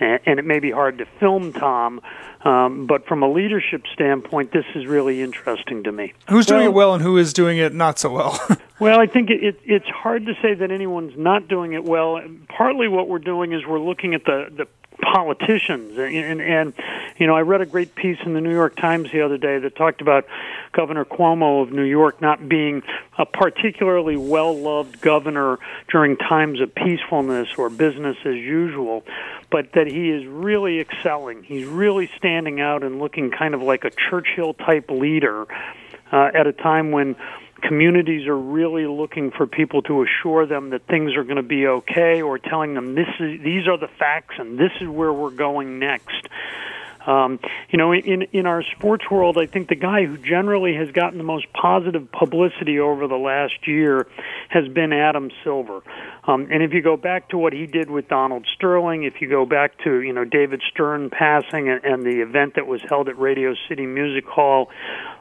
and, 0.00 0.38
it 0.38 0.44
may 0.44 0.58
be 0.58 0.70
hard 0.70 0.98
to 0.98 1.06
film 1.18 1.52
Tom, 1.52 2.00
um, 2.44 2.86
but 2.86 3.06
from 3.06 3.22
a 3.22 3.30
leadership 3.30 3.82
standpoint, 3.92 4.52
this 4.52 4.64
is 4.74 4.86
really 4.86 5.22
interesting 5.22 5.84
to 5.84 5.92
me. 5.92 6.12
Who's 6.28 6.46
doing 6.46 6.60
well, 6.60 6.68
it 6.68 6.74
well 6.74 6.94
and 6.94 7.02
who 7.02 7.16
is 7.16 7.32
doing 7.32 7.58
it 7.58 7.74
not 7.74 7.98
so 7.98 8.10
well? 8.10 8.40
well, 8.80 9.00
I 9.00 9.06
think 9.06 9.30
it, 9.30 9.42
it, 9.42 9.60
it's 9.64 9.88
hard 9.88 10.26
to 10.26 10.34
say 10.40 10.54
that 10.54 10.70
anyone's 10.70 11.16
not 11.16 11.48
doing 11.48 11.72
it 11.72 11.84
well. 11.84 12.20
Partly 12.48 12.88
what 12.88 13.08
we're 13.08 13.18
doing 13.18 13.52
is 13.52 13.66
we're 13.66 13.80
looking 13.80 14.14
at 14.14 14.24
the, 14.24 14.46
the 14.56 14.66
politicians. 15.00 15.96
And, 15.98 16.40
and 16.40 16.72
you 17.18 17.26
know 17.26 17.36
I 17.36 17.42
read 17.42 17.60
a 17.60 17.66
great 17.66 17.94
piece 17.94 18.18
in 18.24 18.34
the 18.34 18.40
New 18.40 18.52
York 18.52 18.76
Times 18.76 19.10
the 19.12 19.22
other 19.22 19.38
day 19.38 19.58
that 19.58 19.76
talked 19.76 20.00
about 20.00 20.26
Governor 20.72 21.04
Cuomo 21.04 21.62
of 21.62 21.72
New 21.72 21.84
York 21.84 22.20
not 22.20 22.48
being 22.48 22.82
a 23.18 23.26
particularly 23.26 24.16
well-loved 24.16 25.00
governor 25.00 25.58
during 25.90 26.16
times 26.16 26.60
of 26.60 26.74
peacefulness 26.74 27.48
or 27.56 27.70
business 27.70 28.16
as 28.24 28.34
usual 28.34 29.04
but 29.50 29.72
that 29.72 29.86
he 29.86 30.10
is 30.10 30.26
really 30.26 30.80
excelling. 30.80 31.42
He's 31.42 31.66
really 31.66 32.10
standing 32.16 32.60
out 32.60 32.82
and 32.82 32.98
looking 32.98 33.30
kind 33.30 33.54
of 33.54 33.62
like 33.62 33.84
a 33.84 33.90
Churchill 33.90 34.54
type 34.54 34.90
leader 34.90 35.46
uh, 36.12 36.30
at 36.34 36.46
a 36.46 36.52
time 36.52 36.90
when 36.90 37.16
communities 37.62 38.26
are 38.26 38.38
really 38.38 38.86
looking 38.86 39.30
for 39.30 39.46
people 39.46 39.82
to 39.82 40.02
assure 40.02 40.46
them 40.46 40.70
that 40.70 40.86
things 40.86 41.16
are 41.16 41.24
going 41.24 41.36
to 41.36 41.42
be 41.42 41.66
okay 41.66 42.22
or 42.22 42.38
telling 42.38 42.74
them 42.74 42.94
this 42.94 43.08
is 43.20 43.40
these 43.42 43.66
are 43.66 43.78
the 43.78 43.88
facts 43.98 44.34
and 44.38 44.58
this 44.58 44.72
is 44.80 44.88
where 44.88 45.12
we're 45.12 45.30
going 45.30 45.78
next 45.78 46.28
um, 47.08 47.40
you 47.70 47.78
know, 47.78 47.92
in 47.92 48.22
in 48.32 48.46
our 48.46 48.62
sports 48.76 49.04
world, 49.10 49.38
I 49.38 49.46
think 49.46 49.70
the 49.70 49.74
guy 49.74 50.04
who 50.04 50.18
generally 50.18 50.74
has 50.74 50.90
gotten 50.90 51.16
the 51.16 51.24
most 51.24 51.46
positive 51.54 52.12
publicity 52.12 52.78
over 52.78 53.08
the 53.08 53.16
last 53.16 53.66
year 53.66 54.06
has 54.50 54.68
been 54.68 54.92
Adam 54.92 55.30
Silver. 55.42 55.80
Um, 56.24 56.48
and 56.50 56.62
if 56.62 56.74
you 56.74 56.82
go 56.82 56.98
back 56.98 57.30
to 57.30 57.38
what 57.38 57.54
he 57.54 57.66
did 57.66 57.88
with 57.88 58.08
Donald 58.08 58.46
Sterling, 58.54 59.04
if 59.04 59.22
you 59.22 59.28
go 59.28 59.46
back 59.46 59.78
to 59.84 60.02
you 60.02 60.12
know 60.12 60.24
David 60.24 60.62
Stern 60.70 61.08
passing 61.08 61.70
and, 61.70 61.82
and 61.82 62.02
the 62.02 62.20
event 62.20 62.56
that 62.56 62.66
was 62.66 62.82
held 62.86 63.08
at 63.08 63.18
Radio 63.18 63.54
City 63.70 63.86
Music 63.86 64.26
Hall, 64.26 64.68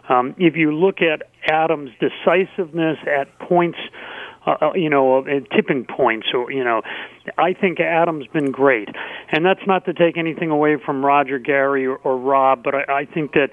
um, 0.10 0.36
if 0.38 0.58
you 0.58 0.75
look 0.75 0.98
at 1.01 1.29
Adam's 1.50 1.91
decisiveness 2.01 2.98
at 3.08 3.39
points 3.39 3.79
uh, 4.48 4.56
uh, 4.62 4.74
you 4.74 4.89
know, 4.89 5.20
uh, 5.20 5.24
tipping 5.54 5.86
points. 5.86 6.27
You 6.32 6.63
know, 6.63 6.82
I 7.38 7.54
think 7.54 7.82
Adam's 7.82 8.27
been 8.27 8.51
great, 8.51 8.88
and 9.30 9.46
that's 9.46 9.66
not 9.68 9.84
to 9.86 9.94
take 9.94 10.18
anything 10.18 10.51
away 10.51 10.77
from 10.84 11.06
Roger, 11.06 11.38
Gary, 11.38 11.86
or, 11.86 11.98
or 11.98 12.18
Rob, 12.18 12.63
but 12.63 12.74
I, 12.74 13.01
I 13.01 13.06
think 13.06 13.34
that 13.34 13.50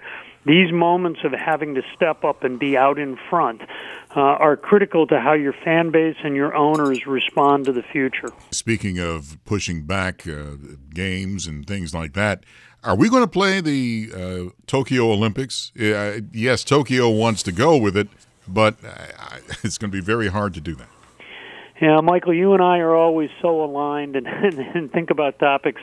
these 0.47 0.73
moments 0.73 1.21
of 1.25 1.33
having 1.33 1.75
to 1.75 1.83
step 1.97 2.23
up 2.23 2.45
and 2.45 2.61
be 2.61 2.77
out 2.77 2.99
in 2.99 3.19
front 3.29 3.63
uh, 4.15 4.21
are 4.21 4.57
critical 4.57 5.07
to 5.09 5.19
how 5.19 5.33
your 5.33 5.55
fan 5.65 5.91
base 5.91 6.17
and 6.23 6.37
your 6.37 6.55
owners 6.55 7.07
respond 7.07 7.65
to 7.65 7.73
the 7.73 7.83
future. 7.83 8.29
Speaking 8.53 9.01
of 9.01 9.39
pushing 9.45 9.87
back 9.87 10.29
uh, 10.29 10.57
games 10.93 11.47
and 11.47 11.67
things 11.67 11.93
like 11.93 12.13
that, 12.13 12.45
are 12.85 12.95
we 12.95 13.09
going 13.09 13.23
to 13.23 13.29
play 13.29 13.61
the 13.61 14.11
uh, 14.15 14.51
Tokyo 14.67 15.11
Olympics? 15.11 15.73
Yes, 15.75 16.63
Tokyo 16.63 17.09
wants 17.09 17.43
to 17.45 17.51
go 17.51 17.79
with 17.79 17.97
it, 17.97 18.09
but 18.47 18.77
I, 18.85 19.41
it's 19.63 19.79
going 19.79 19.91
to 19.91 19.97
be 19.97 20.05
very 20.05 20.29
hard 20.29 20.55
to 20.55 20.61
do 20.61 20.75
that. 20.77 20.89
Yeah, 21.81 22.01
Michael, 22.01 22.33
you 22.33 22.53
and 22.53 22.63
I 22.63 22.79
are 22.79 22.95
always 22.95 23.31
so 23.43 23.65
aligned 23.65 24.17
and, 24.17 24.27
and, 24.29 24.59
and 24.59 24.93
think 24.93 25.11
about 25.11 25.39
topics 25.39 25.83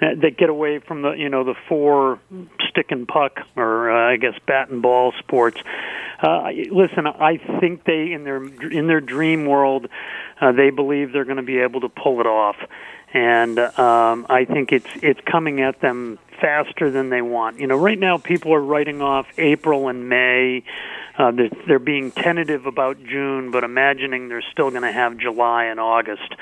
that, 0.00 0.20
that 0.20 0.36
get 0.36 0.50
away 0.50 0.80
from 0.80 1.02
the 1.02 1.12
you 1.12 1.28
know 1.28 1.44
the 1.44 1.54
four 1.68 2.20
stick 2.68 2.90
and 2.90 3.06
puck 3.06 3.40
or 3.56 3.90
uh, 3.90 4.12
I 4.12 4.16
guess 4.16 4.34
bat 4.46 4.68
and 4.68 4.82
ball 4.82 5.12
sports. 5.18 5.60
Uh, 6.22 6.50
listen, 6.70 7.06
I 7.06 7.38
think 7.60 7.84
they 7.84 8.12
in 8.12 8.24
their 8.24 8.44
in 8.44 8.86
their 8.86 9.00
dream 9.00 9.46
world, 9.46 9.88
uh, 10.40 10.52
they 10.52 10.70
believe 10.70 11.12
they're 11.12 11.24
going 11.24 11.36
to 11.36 11.42
be 11.42 11.58
able 11.58 11.80
to 11.80 11.88
pull 11.88 12.20
it 12.20 12.26
off, 12.26 12.56
and 13.14 13.58
um, 13.60 14.26
I 14.28 14.44
think 14.44 14.72
it's 14.72 14.88
it's 14.96 15.20
coming 15.20 15.62
at 15.62 15.80
them 15.80 16.18
faster 16.40 16.90
than 16.90 17.10
they 17.10 17.22
want. 17.22 17.60
You 17.60 17.68
know, 17.68 17.76
right 17.76 17.98
now 17.98 18.18
people 18.18 18.52
are 18.52 18.60
writing 18.60 19.00
off 19.00 19.26
April 19.38 19.88
and 19.88 20.08
May. 20.08 20.64
Uh, 21.16 21.30
they're, 21.30 21.50
they're 21.68 21.78
being 21.78 22.10
tentative 22.10 22.66
about 22.66 23.02
June, 23.04 23.52
but 23.52 23.62
imagining 23.62 24.28
they're 24.28 24.42
still 24.50 24.70
going 24.70 24.82
to 24.82 24.90
have 24.90 25.16
July 25.16 25.66
and 25.66 25.78
August. 25.78 26.34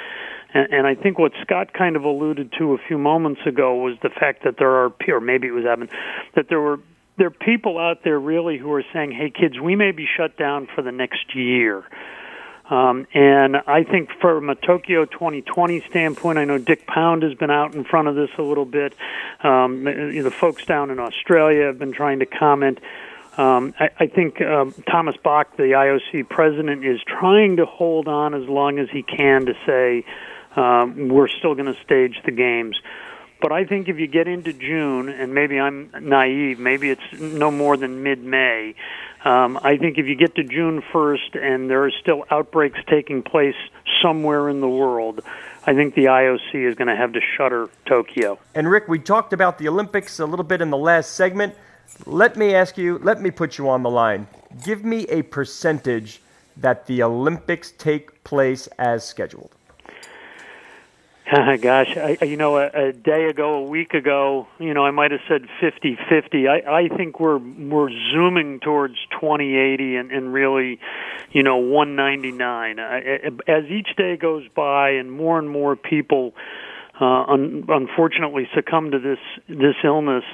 And, 0.54 0.72
and 0.72 0.86
I 0.86 0.94
think 0.94 1.18
what 1.18 1.32
Scott 1.42 1.74
kind 1.74 1.94
of 1.94 2.04
alluded 2.04 2.54
to 2.58 2.72
a 2.72 2.78
few 2.88 2.96
moments 2.96 3.42
ago 3.46 3.76
was 3.76 3.98
the 4.02 4.08
fact 4.08 4.44
that 4.44 4.56
there 4.58 4.70
are, 4.70 4.92
or 5.08 5.20
maybe 5.20 5.48
it 5.48 5.52
was 5.52 5.66
Eben, 5.66 5.90
that 6.34 6.48
there 6.48 6.60
were 6.60 6.80
there 7.18 7.26
are 7.26 7.30
people 7.30 7.78
out 7.78 7.98
there 8.02 8.18
really 8.18 8.56
who 8.56 8.72
are 8.72 8.84
saying, 8.94 9.12
"Hey, 9.12 9.28
kids, 9.28 9.60
we 9.60 9.76
may 9.76 9.92
be 9.92 10.06
shut 10.16 10.38
down 10.38 10.66
for 10.74 10.80
the 10.80 10.90
next 10.90 11.34
year." 11.34 11.84
Um, 12.70 13.06
and 13.12 13.56
I 13.56 13.82
think 13.84 14.10
from 14.20 14.48
a 14.48 14.54
Tokyo 14.54 15.04
2020 15.04 15.80
standpoint, 15.90 16.38
I 16.38 16.44
know 16.44 16.58
Dick 16.58 16.86
Pound 16.86 17.22
has 17.22 17.34
been 17.34 17.50
out 17.50 17.74
in 17.74 17.84
front 17.84 18.08
of 18.08 18.14
this 18.14 18.30
a 18.38 18.42
little 18.42 18.64
bit. 18.64 18.94
Um, 19.42 19.84
the 19.84 20.30
folks 20.30 20.64
down 20.64 20.90
in 20.90 20.98
Australia 20.98 21.66
have 21.66 21.78
been 21.78 21.92
trying 21.92 22.20
to 22.20 22.26
comment. 22.26 22.78
Um, 23.36 23.74
I, 23.80 23.90
I 23.98 24.06
think 24.06 24.40
um, 24.40 24.74
Thomas 24.90 25.16
Bach, 25.22 25.56
the 25.56 25.72
IOC 25.72 26.28
president, 26.28 26.84
is 26.84 27.00
trying 27.06 27.56
to 27.56 27.66
hold 27.66 28.06
on 28.06 28.34
as 28.34 28.48
long 28.48 28.78
as 28.78 28.88
he 28.90 29.02
can 29.02 29.46
to 29.46 29.54
say 29.66 30.04
um, 30.54 31.08
we're 31.08 31.28
still 31.28 31.54
going 31.54 31.72
to 31.72 31.80
stage 31.82 32.16
the 32.24 32.30
games. 32.30 32.76
But 33.42 33.50
I 33.50 33.64
think 33.64 33.88
if 33.88 33.98
you 33.98 34.06
get 34.06 34.28
into 34.28 34.52
June, 34.52 35.08
and 35.08 35.34
maybe 35.34 35.58
I'm 35.58 35.90
naive, 36.00 36.60
maybe 36.60 36.90
it's 36.90 37.02
no 37.20 37.50
more 37.50 37.76
than 37.76 38.04
mid-May. 38.04 38.76
Um, 39.24 39.58
I 39.62 39.76
think 39.76 39.98
if 39.98 40.06
you 40.06 40.14
get 40.14 40.36
to 40.36 40.44
June 40.44 40.80
1st 40.92 41.42
and 41.42 41.68
there 41.68 41.84
are 41.84 41.90
still 41.90 42.24
outbreaks 42.30 42.78
taking 42.88 43.24
place 43.24 43.56
somewhere 44.00 44.48
in 44.48 44.60
the 44.60 44.68
world, 44.68 45.22
I 45.66 45.74
think 45.74 45.96
the 45.96 46.04
IOC 46.04 46.54
is 46.54 46.76
going 46.76 46.86
to 46.86 46.96
have 46.96 47.12
to 47.14 47.20
shutter 47.36 47.68
Tokyo. 47.84 48.38
And 48.54 48.70
Rick, 48.70 48.86
we 48.86 49.00
talked 49.00 49.32
about 49.32 49.58
the 49.58 49.66
Olympics 49.68 50.20
a 50.20 50.26
little 50.26 50.44
bit 50.44 50.60
in 50.60 50.70
the 50.70 50.78
last 50.78 51.14
segment. 51.14 51.54
Let 52.06 52.36
me 52.36 52.54
ask 52.54 52.78
you, 52.78 52.98
let 52.98 53.20
me 53.20 53.32
put 53.32 53.58
you 53.58 53.68
on 53.68 53.82
the 53.82 53.90
line. 53.90 54.28
Give 54.64 54.84
me 54.84 55.04
a 55.08 55.22
percentage 55.22 56.22
that 56.56 56.86
the 56.86 57.02
Olympics 57.02 57.72
take 57.72 58.22
place 58.22 58.68
as 58.78 59.04
scheduled. 59.04 59.50
Gosh, 61.62 61.96
I, 61.96 62.24
you 62.24 62.36
know, 62.36 62.58
a, 62.58 62.88
a 62.88 62.92
day 62.92 63.24
ago, 63.24 63.54
a 63.54 63.62
week 63.62 63.94
ago, 63.94 64.48
you 64.58 64.74
know, 64.74 64.84
I 64.84 64.90
might 64.90 65.12
have 65.12 65.20
said 65.28 65.42
50-50. 65.62 66.46
I, 66.46 66.84
I 66.84 66.88
think 66.88 67.20
we're 67.20 67.38
we're 67.38 67.90
zooming 68.12 68.60
towards 68.60 68.96
2080 69.12 69.96
and, 69.96 70.10
and 70.10 70.32
really, 70.32 70.78
you 71.30 71.42
know, 71.42 71.56
199. 71.56 72.78
As 72.78 73.64
each 73.70 73.88
day 73.96 74.16
goes 74.18 74.46
by, 74.54 74.90
and 74.90 75.10
more 75.10 75.38
and 75.38 75.48
more 75.48 75.74
people, 75.74 76.34
uh, 77.00 77.04
un, 77.04 77.64
unfortunately, 77.68 78.46
succumb 78.54 78.90
to 78.90 78.98
this 78.98 79.18
this 79.48 79.76
illness 79.84 80.24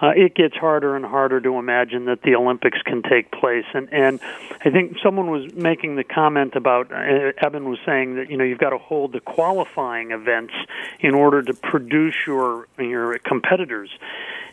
uh, 0.00 0.12
it 0.16 0.34
gets 0.34 0.56
harder 0.56 0.96
and 0.96 1.04
harder 1.04 1.40
to 1.40 1.58
imagine 1.58 2.06
that 2.06 2.22
the 2.22 2.34
Olympics 2.34 2.80
can 2.82 3.02
take 3.02 3.30
place. 3.30 3.66
And 3.74 3.92
and 3.92 4.20
I 4.64 4.70
think 4.70 4.96
someone 5.02 5.30
was 5.30 5.52
making 5.54 5.96
the 5.96 6.04
comment 6.04 6.54
about 6.56 6.90
uh, 6.90 7.32
Eben 7.38 7.68
was 7.68 7.78
saying 7.84 8.16
that 8.16 8.30
you 8.30 8.36
know 8.36 8.44
you've 8.44 8.58
got 8.58 8.70
to 8.70 8.78
hold 8.78 9.12
the 9.12 9.20
qualifying 9.20 10.10
events 10.12 10.54
in 11.00 11.14
order 11.14 11.42
to 11.42 11.54
produce 11.54 12.14
your 12.26 12.68
your 12.78 13.18
competitors. 13.18 13.90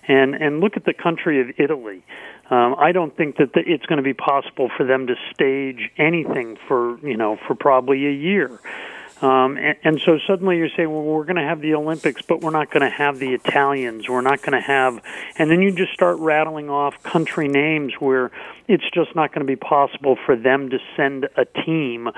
And 0.09 0.35
and 0.35 0.61
look 0.61 0.77
at 0.77 0.85
the 0.85 0.93
country 0.93 1.41
of 1.41 1.59
Italy. 1.59 2.03
Um, 2.49 2.75
I 2.77 2.93
don't 2.93 3.15
think 3.15 3.37
that 3.37 3.51
the, 3.51 3.59
it's 3.65 3.85
going 3.87 3.97
to 3.97 4.03
be 4.03 4.13
possible 4.13 4.69
for 4.77 4.85
them 4.85 5.07
to 5.07 5.15
stage 5.33 5.91
anything 5.97 6.57
for 6.67 6.97
you 7.05 7.17
know 7.17 7.37
for 7.47 7.55
probably 7.55 8.07
a 8.07 8.11
year. 8.11 8.59
Um, 9.21 9.57
and, 9.57 9.75
and 9.83 10.01
so 10.05 10.19
suddenly 10.27 10.57
you're 10.57 10.69
saying, 10.75 10.91
well, 10.91 11.01
we're 11.01 11.23
going 11.23 11.37
to 11.37 11.43
have 11.43 11.59
the 11.59 11.73
Olympics, 11.73 12.21
but 12.21 12.41
we're 12.41 12.51
not 12.51 12.69
going 12.69 12.83
to 12.83 12.95
have 12.95 13.17
the 13.17 13.33
Italians. 13.33 14.07
We're 14.07 14.21
not 14.21 14.41
going 14.41 14.53
to 14.53 14.61
have, 14.61 15.01
and 15.37 15.49
then 15.49 15.61
you 15.61 15.71
just 15.71 15.93
start 15.93 16.19
rattling 16.19 16.69
off 16.69 17.01
country 17.01 17.47
names 17.47 17.93
where 17.99 18.29
it's 18.67 18.87
just 18.93 19.15
not 19.15 19.33
going 19.33 19.45
to 19.45 19.51
be 19.51 19.55
possible 19.55 20.17
for 20.25 20.35
them 20.35 20.69
to 20.69 20.77
send 20.95 21.29
a 21.35 21.45
team 21.45 22.09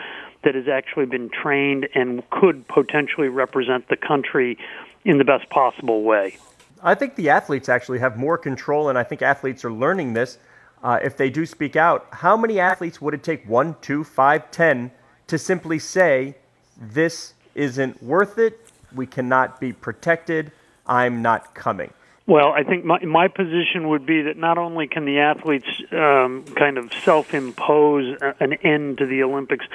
that 0.44 0.56
has 0.56 0.68
actually 0.68 1.06
been 1.06 1.29
trained 1.29 1.88
and 1.96 2.29
could 2.29 2.68
potentially 2.68 3.29
represent 3.29 3.88
the 3.88 3.98
country 3.98 4.58
in 5.06 5.18
the 5.18 5.25
best 5.25 5.50
possible 5.50 6.03
way. 6.03 6.38
I 6.84 6.96
think 6.96 7.15
the 7.15 7.29
athletes 7.29 7.70
actually 7.70 8.00
have 8.00 8.18
more 8.18 8.38
control, 8.38 8.89
and 8.89 8.98
I 8.98 9.03
think 9.03 9.22
athletes 9.22 9.63
are 9.63 9.72
learning 9.72 10.13
this. 10.13 10.38
Uh, 10.82 11.00
if 11.03 11.18
they 11.18 11.29
do 11.29 11.46
speak 11.46 11.75
out, 11.75 12.08
how 12.12 12.38
many 12.38 12.60
athletes 12.60 13.01
would 13.01 13.13
it 13.13 13.24
take 13.24 13.48
one, 13.48 13.75
two, 13.82 14.03
five, 14.03 14.50
ten 14.51 14.91
to 15.27 15.38
simply 15.38 15.77
say, 15.77 16.36
this 16.79 17.33
isn't 17.55 18.01
worth 18.01 18.38
it. 18.38 18.59
We 18.95 19.05
cannot 19.05 19.59
be 19.59 19.74
protected. 19.74 20.51
I'm 20.88 21.21
not 21.21 21.53
coming. 21.53 21.91
Well, 22.25 22.51
I 22.51 22.63
think 22.63 22.86
my 22.86 23.00
my 23.05 23.27
position 23.27 23.89
would 23.89 24.05
be 24.05 24.21
that 24.24 24.38
not 24.38 24.59
only 24.59 24.88
can 24.88 25.05
the 25.05 25.19
athletes 25.19 25.67
um, 25.91 26.45
kind 26.55 26.77
of 26.77 26.93
self-impose 27.03 28.17
an 28.39 28.53
end 28.53 29.00
to 29.00 29.07
the 29.07 29.24
Olympics, 29.24 29.65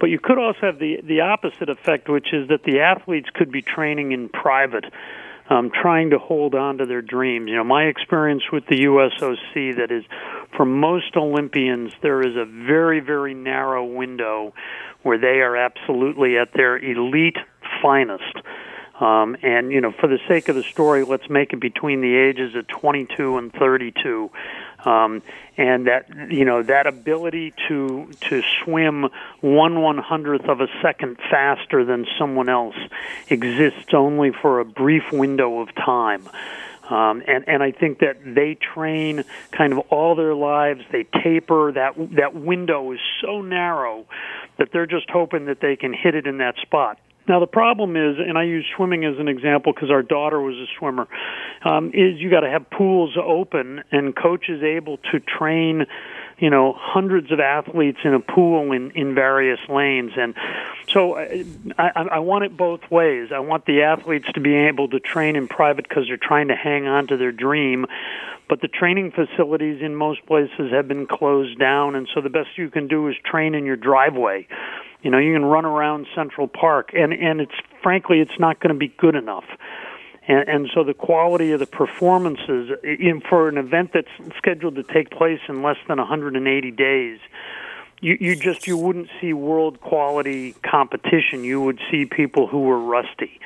but 0.00 0.10
you 0.10 0.18
could 0.18 0.36
also 0.36 0.58
have 0.62 0.80
the 0.80 1.00
the 1.04 1.20
opposite 1.20 1.68
effect, 1.68 2.08
which 2.08 2.32
is 2.32 2.48
that 2.48 2.64
the 2.64 2.80
athletes 2.80 3.28
could 3.32 3.52
be 3.52 3.62
training 3.62 4.10
in 4.10 4.28
private, 4.28 4.86
um, 5.52 5.70
trying 5.70 6.10
to 6.10 6.18
hold 6.18 6.54
on 6.54 6.78
to 6.78 6.86
their 6.86 7.02
dreams. 7.02 7.48
You 7.48 7.56
know, 7.56 7.64
my 7.64 7.84
experience 7.84 8.42
with 8.52 8.64
the 8.66 8.84
USOC 8.84 9.76
that 9.76 9.90
is, 9.90 10.04
for 10.56 10.64
most 10.64 11.16
Olympians, 11.16 11.92
there 12.02 12.20
is 12.20 12.36
a 12.36 12.44
very 12.44 13.00
very 13.00 13.34
narrow 13.34 13.84
window 13.84 14.54
where 15.02 15.18
they 15.18 15.40
are 15.40 15.56
absolutely 15.56 16.38
at 16.38 16.52
their 16.54 16.78
elite 16.78 17.36
finest. 17.82 18.36
Um, 19.00 19.36
and 19.42 19.72
you 19.72 19.80
know, 19.80 19.92
for 20.00 20.06
the 20.06 20.18
sake 20.28 20.48
of 20.48 20.54
the 20.54 20.62
story, 20.62 21.04
let's 21.04 21.28
make 21.28 21.52
it 21.52 21.60
between 21.60 22.00
the 22.00 22.14
ages 22.14 22.54
of 22.54 22.66
22 22.68 23.36
and 23.36 23.52
32. 23.52 24.30
Um, 24.84 25.22
and 25.56 25.86
that 25.86 26.32
you 26.32 26.44
know 26.44 26.62
that 26.62 26.86
ability 26.86 27.54
to 27.68 28.08
to 28.28 28.42
swim 28.64 29.08
one 29.40 29.80
one 29.80 29.98
hundredth 29.98 30.48
of 30.48 30.60
a 30.60 30.66
second 30.80 31.18
faster 31.30 31.84
than 31.84 32.06
someone 32.18 32.48
else 32.48 32.76
exists 33.28 33.92
only 33.92 34.32
for 34.32 34.60
a 34.60 34.64
brief 34.64 35.04
window 35.12 35.60
of 35.60 35.74
time. 35.74 36.28
Um, 36.88 37.22
and 37.26 37.48
and 37.48 37.62
I 37.62 37.70
think 37.70 38.00
that 38.00 38.18
they 38.24 38.54
train 38.54 39.24
kind 39.52 39.72
of 39.72 39.78
all 39.90 40.14
their 40.14 40.34
lives. 40.34 40.82
They 40.90 41.04
taper 41.22 41.72
that 41.72 41.94
that 42.16 42.34
window 42.34 42.92
is 42.92 43.00
so 43.20 43.40
narrow 43.40 44.04
that 44.58 44.72
they're 44.72 44.86
just 44.86 45.08
hoping 45.08 45.46
that 45.46 45.60
they 45.60 45.76
can 45.76 45.92
hit 45.92 46.14
it 46.14 46.26
in 46.26 46.38
that 46.38 46.56
spot. 46.56 46.98
Now 47.28 47.38
the 47.38 47.46
problem 47.46 47.96
is, 47.96 48.16
and 48.18 48.36
I 48.36 48.44
use 48.44 48.66
swimming 48.76 49.04
as 49.04 49.18
an 49.18 49.28
example 49.28 49.72
because 49.72 49.90
our 49.90 50.02
daughter 50.02 50.40
was 50.40 50.56
a 50.56 50.66
swimmer, 50.78 51.06
um, 51.64 51.88
is 51.94 52.18
you 52.18 52.30
got 52.30 52.40
to 52.40 52.50
have 52.50 52.68
pools 52.70 53.16
open 53.16 53.84
and 53.92 54.14
coaches 54.14 54.62
able 54.62 54.98
to 55.12 55.20
train, 55.20 55.86
you 56.38 56.50
know, 56.50 56.74
hundreds 56.76 57.30
of 57.30 57.38
athletes 57.38 57.98
in 58.04 58.14
a 58.14 58.20
pool 58.20 58.72
in 58.72 58.90
in 58.92 59.14
various 59.14 59.60
lanes, 59.68 60.12
and 60.16 60.34
so 60.92 61.16
I, 61.16 61.44
I, 61.78 61.90
I 62.12 62.18
want 62.18 62.44
it 62.44 62.56
both 62.56 62.90
ways. 62.90 63.30
I 63.32 63.38
want 63.38 63.66
the 63.66 63.82
athletes 63.82 64.26
to 64.34 64.40
be 64.40 64.54
able 64.54 64.88
to 64.88 64.98
train 64.98 65.36
in 65.36 65.46
private 65.46 65.88
because 65.88 66.08
they're 66.08 66.16
trying 66.16 66.48
to 66.48 66.56
hang 66.56 66.88
on 66.88 67.06
to 67.06 67.16
their 67.16 67.32
dream, 67.32 67.86
but 68.48 68.60
the 68.60 68.68
training 68.68 69.12
facilities 69.12 69.80
in 69.80 69.94
most 69.94 70.26
places 70.26 70.72
have 70.72 70.88
been 70.88 71.06
closed 71.06 71.56
down, 71.60 71.94
and 71.94 72.08
so 72.12 72.20
the 72.20 72.30
best 72.30 72.48
you 72.56 72.68
can 72.68 72.88
do 72.88 73.06
is 73.08 73.14
train 73.24 73.54
in 73.54 73.64
your 73.64 73.76
driveway 73.76 74.48
you 75.02 75.10
know, 75.10 75.18
you 75.18 75.32
can 75.32 75.44
run 75.44 75.64
around 75.64 76.06
Central 76.14 76.48
Park, 76.48 76.90
and 76.94 77.12
and 77.12 77.40
it's 77.40 77.54
frankly, 77.82 78.20
it's 78.20 78.38
not 78.38 78.60
going 78.60 78.72
to 78.72 78.78
be 78.78 78.88
good 78.88 79.14
enough. 79.14 79.44
And, 80.28 80.48
and 80.48 80.70
so 80.72 80.84
the 80.84 80.94
quality 80.94 81.50
of 81.50 81.58
the 81.58 81.66
performances 81.66 82.70
in, 82.84 83.20
for 83.28 83.48
an 83.48 83.58
event 83.58 83.90
that's 83.92 84.36
scheduled 84.38 84.76
to 84.76 84.84
take 84.84 85.10
place 85.10 85.40
in 85.48 85.62
less 85.62 85.78
than 85.88 85.98
180 85.98 86.70
days, 86.70 87.18
you, 88.00 88.16
you 88.20 88.36
just 88.36 88.66
you 88.66 88.76
wouldn't 88.76 89.08
see 89.20 89.32
world 89.32 89.80
quality 89.80 90.54
competition. 90.62 91.42
You 91.44 91.60
would 91.60 91.80
see 91.90 92.06
people 92.06 92.46
who 92.46 92.60
were 92.60 92.78
rusty. 92.78 93.40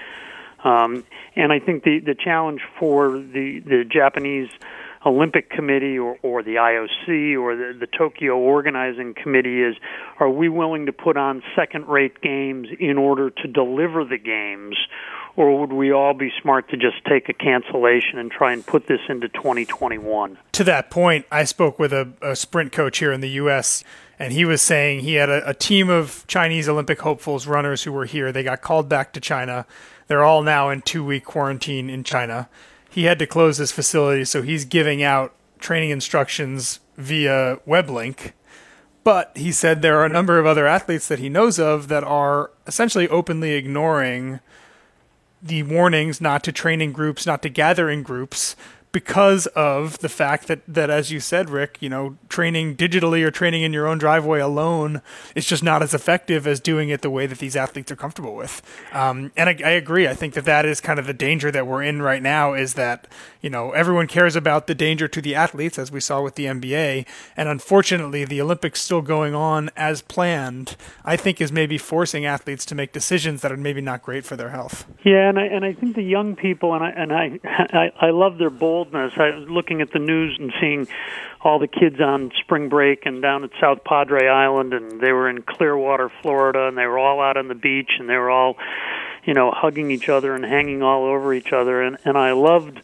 Um, 0.64 1.04
and 1.34 1.52
I 1.52 1.60
think 1.60 1.84
the 1.84 2.00
the 2.00 2.14
challenge 2.14 2.62
for 2.78 3.12
the 3.12 3.60
the 3.60 3.84
Japanese 3.84 4.50
Olympic 5.04 5.50
Committee 5.50 5.98
or, 5.98 6.16
or 6.22 6.42
the 6.42 6.56
IOC 6.56 7.38
or 7.40 7.56
the, 7.56 7.76
the 7.78 7.86
Tokyo 7.86 8.36
Organizing 8.36 9.14
Committee 9.14 9.62
is 9.62 9.76
are 10.18 10.30
we 10.30 10.48
willing 10.48 10.86
to 10.86 10.92
put 10.92 11.16
on 11.16 11.42
second 11.54 11.86
rate 11.86 12.20
games 12.20 12.68
in 12.78 12.96
order 12.98 13.30
to 13.30 13.48
deliver 13.48 14.04
the 14.04 14.18
games? 14.18 14.76
Or 15.36 15.60
would 15.60 15.72
we 15.72 15.92
all 15.92 16.14
be 16.14 16.32
smart 16.40 16.70
to 16.70 16.78
just 16.78 17.04
take 17.06 17.28
a 17.28 17.34
cancellation 17.34 18.18
and 18.18 18.30
try 18.30 18.54
and 18.54 18.64
put 18.64 18.86
this 18.86 19.00
into 19.08 19.28
2021? 19.28 20.38
To 20.52 20.64
that 20.64 20.90
point, 20.90 21.26
I 21.30 21.44
spoke 21.44 21.78
with 21.78 21.92
a, 21.92 22.10
a 22.22 22.34
sprint 22.34 22.72
coach 22.72 22.98
here 22.98 23.12
in 23.12 23.20
the 23.20 23.28
U.S., 23.30 23.84
and 24.18 24.32
he 24.32 24.46
was 24.46 24.62
saying 24.62 25.00
he 25.00 25.14
had 25.14 25.28
a, 25.28 25.50
a 25.50 25.52
team 25.52 25.90
of 25.90 26.24
Chinese 26.26 26.70
Olympic 26.70 27.02
hopefuls 27.02 27.46
runners 27.46 27.82
who 27.82 27.92
were 27.92 28.06
here. 28.06 28.32
They 28.32 28.42
got 28.42 28.62
called 28.62 28.88
back 28.88 29.12
to 29.12 29.20
China. 29.20 29.66
They're 30.06 30.24
all 30.24 30.42
now 30.42 30.70
in 30.70 30.80
two 30.80 31.04
week 31.04 31.26
quarantine 31.26 31.90
in 31.90 32.02
China 32.02 32.48
he 32.90 33.04
had 33.04 33.18
to 33.18 33.26
close 33.26 33.58
his 33.58 33.72
facility, 33.72 34.24
so 34.24 34.42
he's 34.42 34.64
giving 34.64 35.02
out 35.02 35.34
training 35.58 35.90
instructions 35.90 36.80
via 36.96 37.58
web 37.66 37.90
link. 37.90 38.34
But 39.04 39.30
he 39.36 39.52
said 39.52 39.82
there 39.82 39.98
are 40.00 40.04
a 40.04 40.10
number 40.10 40.38
of 40.38 40.46
other 40.46 40.66
athletes 40.66 41.06
that 41.08 41.20
he 41.20 41.28
knows 41.28 41.58
of 41.58 41.88
that 41.88 42.02
are 42.02 42.50
essentially 42.66 43.08
openly 43.08 43.52
ignoring 43.52 44.40
the 45.40 45.62
warnings 45.62 46.20
not 46.20 46.42
to 46.44 46.52
train 46.52 46.80
in 46.80 46.92
groups, 46.92 47.26
not 47.26 47.42
to 47.42 47.48
gather 47.48 47.88
in 47.88 48.02
groups, 48.02 48.56
because 48.92 49.46
of 49.48 49.98
the 49.98 50.08
fact 50.08 50.46
that, 50.46 50.60
that, 50.66 50.88
as 50.88 51.12
you 51.12 51.20
said, 51.20 51.50
Rick, 51.50 51.78
you 51.80 51.88
know, 51.88 52.16
training 52.28 52.76
digitally 52.76 53.22
or 53.22 53.30
training 53.30 53.62
in 53.62 53.72
your 53.72 53.86
own 53.86 53.98
driveway 53.98 54.40
alone 54.40 55.02
is 55.34 55.44
just 55.44 55.62
not 55.62 55.82
as 55.82 55.92
effective 55.92 56.46
as 56.46 56.60
doing 56.60 56.88
it 56.88 57.02
the 57.02 57.10
way 57.10 57.26
that 57.26 57.38
these 57.38 57.56
athletes 57.56 57.92
are 57.92 57.96
comfortable 57.96 58.34
with. 58.34 58.62
Um, 58.92 59.32
and 59.36 59.50
I, 59.50 59.56
I, 59.64 59.70
agree. 59.72 60.08
I 60.08 60.14
think 60.14 60.34
that 60.34 60.46
that 60.46 60.64
is 60.64 60.80
kind 60.80 60.98
of 60.98 61.06
the 61.06 61.12
danger 61.12 61.50
that 61.50 61.66
we're 61.66 61.82
in 61.82 62.00
right 62.00 62.22
now 62.22 62.54
is 62.54 62.74
that, 62.74 63.06
you 63.42 63.50
know, 63.50 63.72
everyone 63.72 64.06
cares 64.06 64.34
about 64.34 64.66
the 64.66 64.74
danger 64.74 65.08
to 65.08 65.20
the 65.20 65.34
athletes, 65.34 65.78
as 65.78 65.92
we 65.92 66.00
saw 66.00 66.22
with 66.22 66.36
the 66.36 66.46
NBA. 66.46 67.06
And 67.36 67.48
unfortunately, 67.48 68.24
the 68.24 68.40
Olympics 68.40 68.80
still 68.80 69.02
going 69.02 69.34
on 69.34 69.70
as 69.76 70.00
planned, 70.00 70.76
I 71.04 71.16
think 71.16 71.40
is 71.40 71.52
maybe 71.52 71.76
forcing 71.76 72.24
athletes 72.24 72.64
to 72.66 72.74
make 72.74 72.92
decisions 72.92 73.42
that 73.42 73.52
are 73.52 73.58
maybe 73.58 73.82
not 73.82 74.02
great 74.02 74.24
for 74.24 74.36
their 74.36 74.50
health. 74.50 74.86
Yeah, 75.04 75.28
and 75.28 75.38
I, 75.38 75.44
and 75.44 75.64
I 75.64 75.74
think 75.74 75.96
the 75.96 76.02
young 76.02 76.34
people, 76.34 76.74
and 76.74 76.82
I, 76.82 76.90
and 76.90 77.12
I, 77.12 77.40
I, 77.44 78.06
I 78.06 78.10
love 78.10 78.38
their 78.38 78.50
bold 78.50 78.85
boldness. 78.90 79.12
I 79.16 79.36
was 79.36 79.48
looking 79.48 79.80
at 79.80 79.92
the 79.92 79.98
news 79.98 80.36
and 80.38 80.52
seeing 80.60 80.86
all 81.40 81.58
the 81.58 81.68
kids 81.68 82.00
on 82.00 82.32
spring 82.40 82.68
break 82.68 83.06
and 83.06 83.22
down 83.22 83.44
at 83.44 83.50
South 83.60 83.84
Padre 83.84 84.26
Island, 84.26 84.72
and 84.72 85.00
they 85.00 85.12
were 85.12 85.28
in 85.28 85.42
Clearwater, 85.42 86.10
Florida, 86.22 86.66
and 86.68 86.76
they 86.76 86.86
were 86.86 86.98
all 86.98 87.20
out 87.20 87.36
on 87.36 87.48
the 87.48 87.54
beach, 87.54 87.90
and 87.98 88.08
they 88.08 88.16
were 88.16 88.30
all, 88.30 88.56
you 89.24 89.34
know, 89.34 89.50
hugging 89.50 89.90
each 89.90 90.08
other 90.08 90.34
and 90.34 90.44
hanging 90.44 90.82
all 90.82 91.04
over 91.04 91.32
each 91.34 91.52
other, 91.52 91.82
and 91.82 91.98
and 92.04 92.16
I 92.16 92.32
loved 92.32 92.80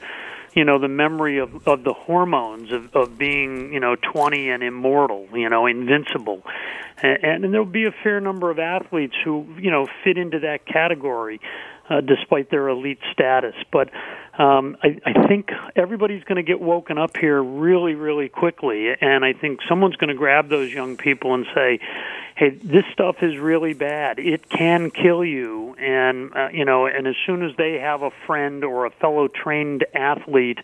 you 0.54 0.64
know 0.64 0.78
the 0.78 0.88
memory 0.88 1.38
of 1.38 1.66
of 1.66 1.82
the 1.82 1.94
hormones 1.94 2.72
of 2.72 2.94
of 2.94 3.16
being 3.16 3.72
you 3.72 3.80
know 3.80 3.96
20 3.96 4.50
and 4.50 4.62
immortal 4.62 5.26
you 5.32 5.48
know 5.48 5.64
invincible 5.64 6.42
and, 6.98 7.44
and 7.44 7.54
there'll 7.54 7.64
be 7.64 7.86
a 7.86 7.94
fair 8.02 8.20
number 8.20 8.50
of 8.50 8.58
athletes 8.58 9.14
who 9.24 9.46
you 9.58 9.70
know 9.70 9.88
fit 10.04 10.18
into 10.18 10.40
that 10.40 10.66
category 10.66 11.40
uh, 11.92 12.00
despite 12.00 12.50
their 12.50 12.68
elite 12.68 12.98
status. 13.12 13.54
But 13.70 13.90
um, 14.38 14.76
I, 14.82 14.98
I 15.04 15.26
think 15.26 15.50
everybody's 15.76 16.24
going 16.24 16.36
to 16.36 16.42
get 16.42 16.60
woken 16.60 16.98
up 16.98 17.16
here 17.16 17.42
really, 17.42 17.94
really 17.94 18.28
quickly, 18.28 18.92
and 19.00 19.24
I 19.24 19.32
think 19.32 19.60
someone's 19.68 19.96
going 19.96 20.08
to 20.08 20.14
grab 20.14 20.48
those 20.48 20.72
young 20.72 20.96
people 20.96 21.34
and 21.34 21.44
say, 21.54 21.80
"Hey, 22.36 22.50
this 22.50 22.84
stuff 22.92 23.16
is 23.22 23.36
really 23.38 23.74
bad. 23.74 24.18
It 24.18 24.48
can 24.48 24.90
kill 24.90 25.24
you." 25.24 25.74
And 25.78 26.34
uh, 26.34 26.48
you 26.52 26.64
know, 26.64 26.86
and 26.86 27.06
as 27.06 27.16
soon 27.26 27.44
as 27.44 27.54
they 27.56 27.74
have 27.74 28.02
a 28.02 28.10
friend 28.26 28.64
or 28.64 28.86
a 28.86 28.90
fellow 28.90 29.28
trained 29.28 29.84
athlete 29.94 30.58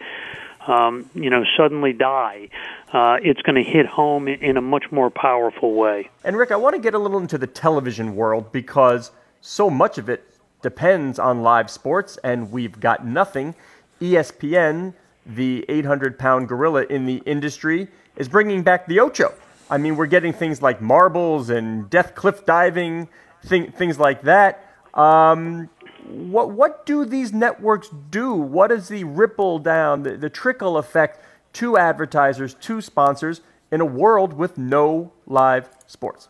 um, 0.67 1.09
you 1.15 1.31
know, 1.31 1.45
suddenly 1.57 1.95
die, 1.95 2.51
uh, 2.93 3.17
it's 3.23 3.41
going 3.41 3.55
to 3.55 3.69
hit 3.69 3.87
home 3.87 4.29
in 4.29 4.59
a 4.59 4.61
much 4.61 4.93
more 4.93 5.09
powerful 5.09 5.75
way. 5.75 6.11
And 6.25 6.37
Rick, 6.37 6.51
I 6.51 6.57
want 6.57 6.75
to 6.75 6.81
get 6.81 6.93
a 6.93 6.99
little 6.99 7.19
into 7.19 7.39
the 7.39 7.47
television 7.47 8.15
world 8.15 8.53
because 8.53 9.11
so 9.41 9.71
much 9.71 9.97
of 9.97 10.11
it 10.11 10.28
depends 10.63 11.19
on 11.19 11.43
live 11.43 11.71
sports, 11.71 12.19
and 12.25 12.51
we've 12.51 12.81
got 12.81 13.07
nothing. 13.07 13.55
ESPN, 14.01 14.95
the 15.27 15.65
800 15.69 16.19
pound 16.19 16.49
gorilla 16.49 16.85
in 16.85 17.07
the 17.07 17.23
industry, 17.27 17.89
is 18.17 18.29
bringing 18.29 18.63
back 18.63 18.87
the 18.87 19.01
Ocho. 19.01 19.35
I 19.71 19.79
mean, 19.79 19.97
we're 19.97 20.07
getting 20.07 20.33
things 20.33 20.63
like 20.63 20.81
marbles 20.81 21.51
and 21.51 21.89
death 21.91 22.15
cliff 22.15 22.47
diving, 22.47 23.09
thing, 23.45 23.71
things 23.73 23.99
like 23.99 24.23
that. 24.23 24.65
Um, 24.95 25.69
what, 26.07 26.51
what 26.51 26.87
do 26.87 27.05
these 27.05 27.33
networks 27.33 27.91
do? 28.11 28.33
What 28.33 28.73
is 28.73 28.89
the 28.89 29.05
ripple 29.05 29.59
down, 29.59 30.03
the, 30.03 30.17
the 30.17 30.31
trickle 30.31 30.79
effect 30.79 31.23
to 31.55 31.77
advertisers, 31.77 32.55
to 32.55 32.81
sponsors 32.81 33.43
in 33.71 33.81
a 33.81 33.87
world 33.87 34.33
with 34.33 34.57
no 34.57 35.13
live 35.27 35.69
sports? 35.87 36.29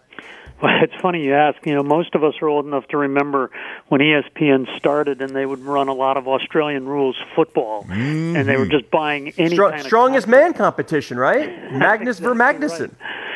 Well, 0.60 0.82
it's 0.82 0.94
funny 1.00 1.24
you 1.24 1.34
ask. 1.34 1.64
You 1.64 1.74
know, 1.74 1.82
most 1.82 2.14
of 2.14 2.24
us 2.24 2.34
are 2.42 2.48
old 2.48 2.66
enough 2.66 2.88
to 2.88 2.96
remember 2.96 3.50
when 3.88 4.00
ESPN 4.00 4.76
started, 4.76 5.22
and 5.22 5.34
they 5.34 5.46
would 5.46 5.60
run 5.60 5.88
a 5.88 5.94
lot 5.94 6.16
of 6.16 6.26
Australian 6.26 6.86
rules 6.86 7.16
football, 7.36 7.84
mm-hmm. 7.84 8.36
and 8.36 8.48
they 8.48 8.56
were 8.56 8.66
just 8.66 8.90
buying 8.90 9.32
any 9.38 9.54
Strong, 9.54 9.70
kind 9.70 9.80
of 9.80 9.86
strongest 9.86 10.26
man 10.26 10.54
competition, 10.54 11.16
right? 11.16 11.48
Magnus 11.72 12.18
exactly 12.18 12.68
Magnuson. 12.68 12.90
Right. 13.00 13.28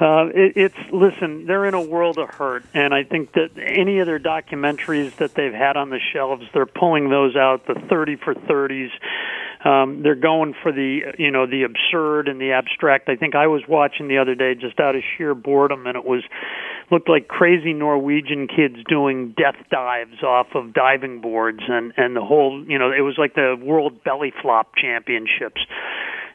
Uh, 0.00 0.26
it, 0.34 0.56
it's 0.56 0.92
listen. 0.92 1.46
They're 1.46 1.66
in 1.66 1.74
a 1.74 1.82
world 1.82 2.18
of 2.18 2.28
hurt, 2.30 2.64
and 2.74 2.94
I 2.94 3.04
think 3.04 3.32
that 3.32 3.50
any 3.56 3.98
of 3.98 4.06
their 4.06 4.18
documentaries 4.18 5.14
that 5.16 5.34
they've 5.34 5.52
had 5.52 5.76
on 5.76 5.90
the 5.90 6.00
shelves, 6.12 6.44
they're 6.54 6.66
pulling 6.66 7.08
those 7.08 7.36
out. 7.36 7.66
The 7.66 7.74
thirty 7.74 8.16
for 8.16 8.34
thirties. 8.34 8.90
Um, 9.64 10.02
they're 10.02 10.14
going 10.14 10.54
for 10.62 10.72
the 10.72 11.14
you 11.18 11.30
know 11.30 11.46
the 11.46 11.62
absurd 11.62 12.28
and 12.28 12.40
the 12.40 12.52
abstract. 12.52 13.08
I 13.08 13.16
think 13.16 13.34
I 13.34 13.46
was 13.46 13.62
watching 13.68 14.08
the 14.08 14.18
other 14.18 14.34
day 14.34 14.54
just 14.54 14.80
out 14.80 14.96
of 14.96 15.02
sheer 15.16 15.34
boredom, 15.34 15.86
and 15.86 15.96
it 15.96 16.04
was 16.04 16.24
looked 16.90 17.08
like 17.08 17.28
crazy 17.28 17.72
Norwegian 17.72 18.48
kids 18.48 18.76
doing 18.88 19.34
death 19.36 19.56
dives 19.70 20.22
off 20.22 20.48
of 20.54 20.74
diving 20.74 21.20
boards, 21.20 21.60
and 21.68 21.92
and 21.96 22.16
the 22.16 22.20
whole 22.20 22.64
you 22.66 22.78
know 22.78 22.90
it 22.90 23.02
was 23.02 23.14
like 23.18 23.34
the 23.34 23.56
World 23.62 24.02
Belly 24.04 24.32
Flop 24.42 24.74
Championships. 24.76 25.60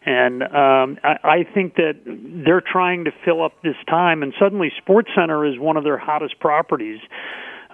And 0.06 0.42
um, 0.42 0.98
I, 1.04 1.18
I 1.22 1.38
think 1.54 1.76
that 1.76 2.00
they're 2.06 2.64
trying 2.66 3.06
to 3.06 3.12
fill 3.26 3.44
up 3.44 3.52
this 3.62 3.76
time, 3.90 4.24
and 4.24 4.34
suddenly 4.40 4.72
Sports 4.78 5.10
Center 5.14 5.46
is 5.46 5.60
one 5.60 5.76
of 5.76 5.84
their 5.84 5.98
hottest 5.98 6.40
properties 6.40 7.00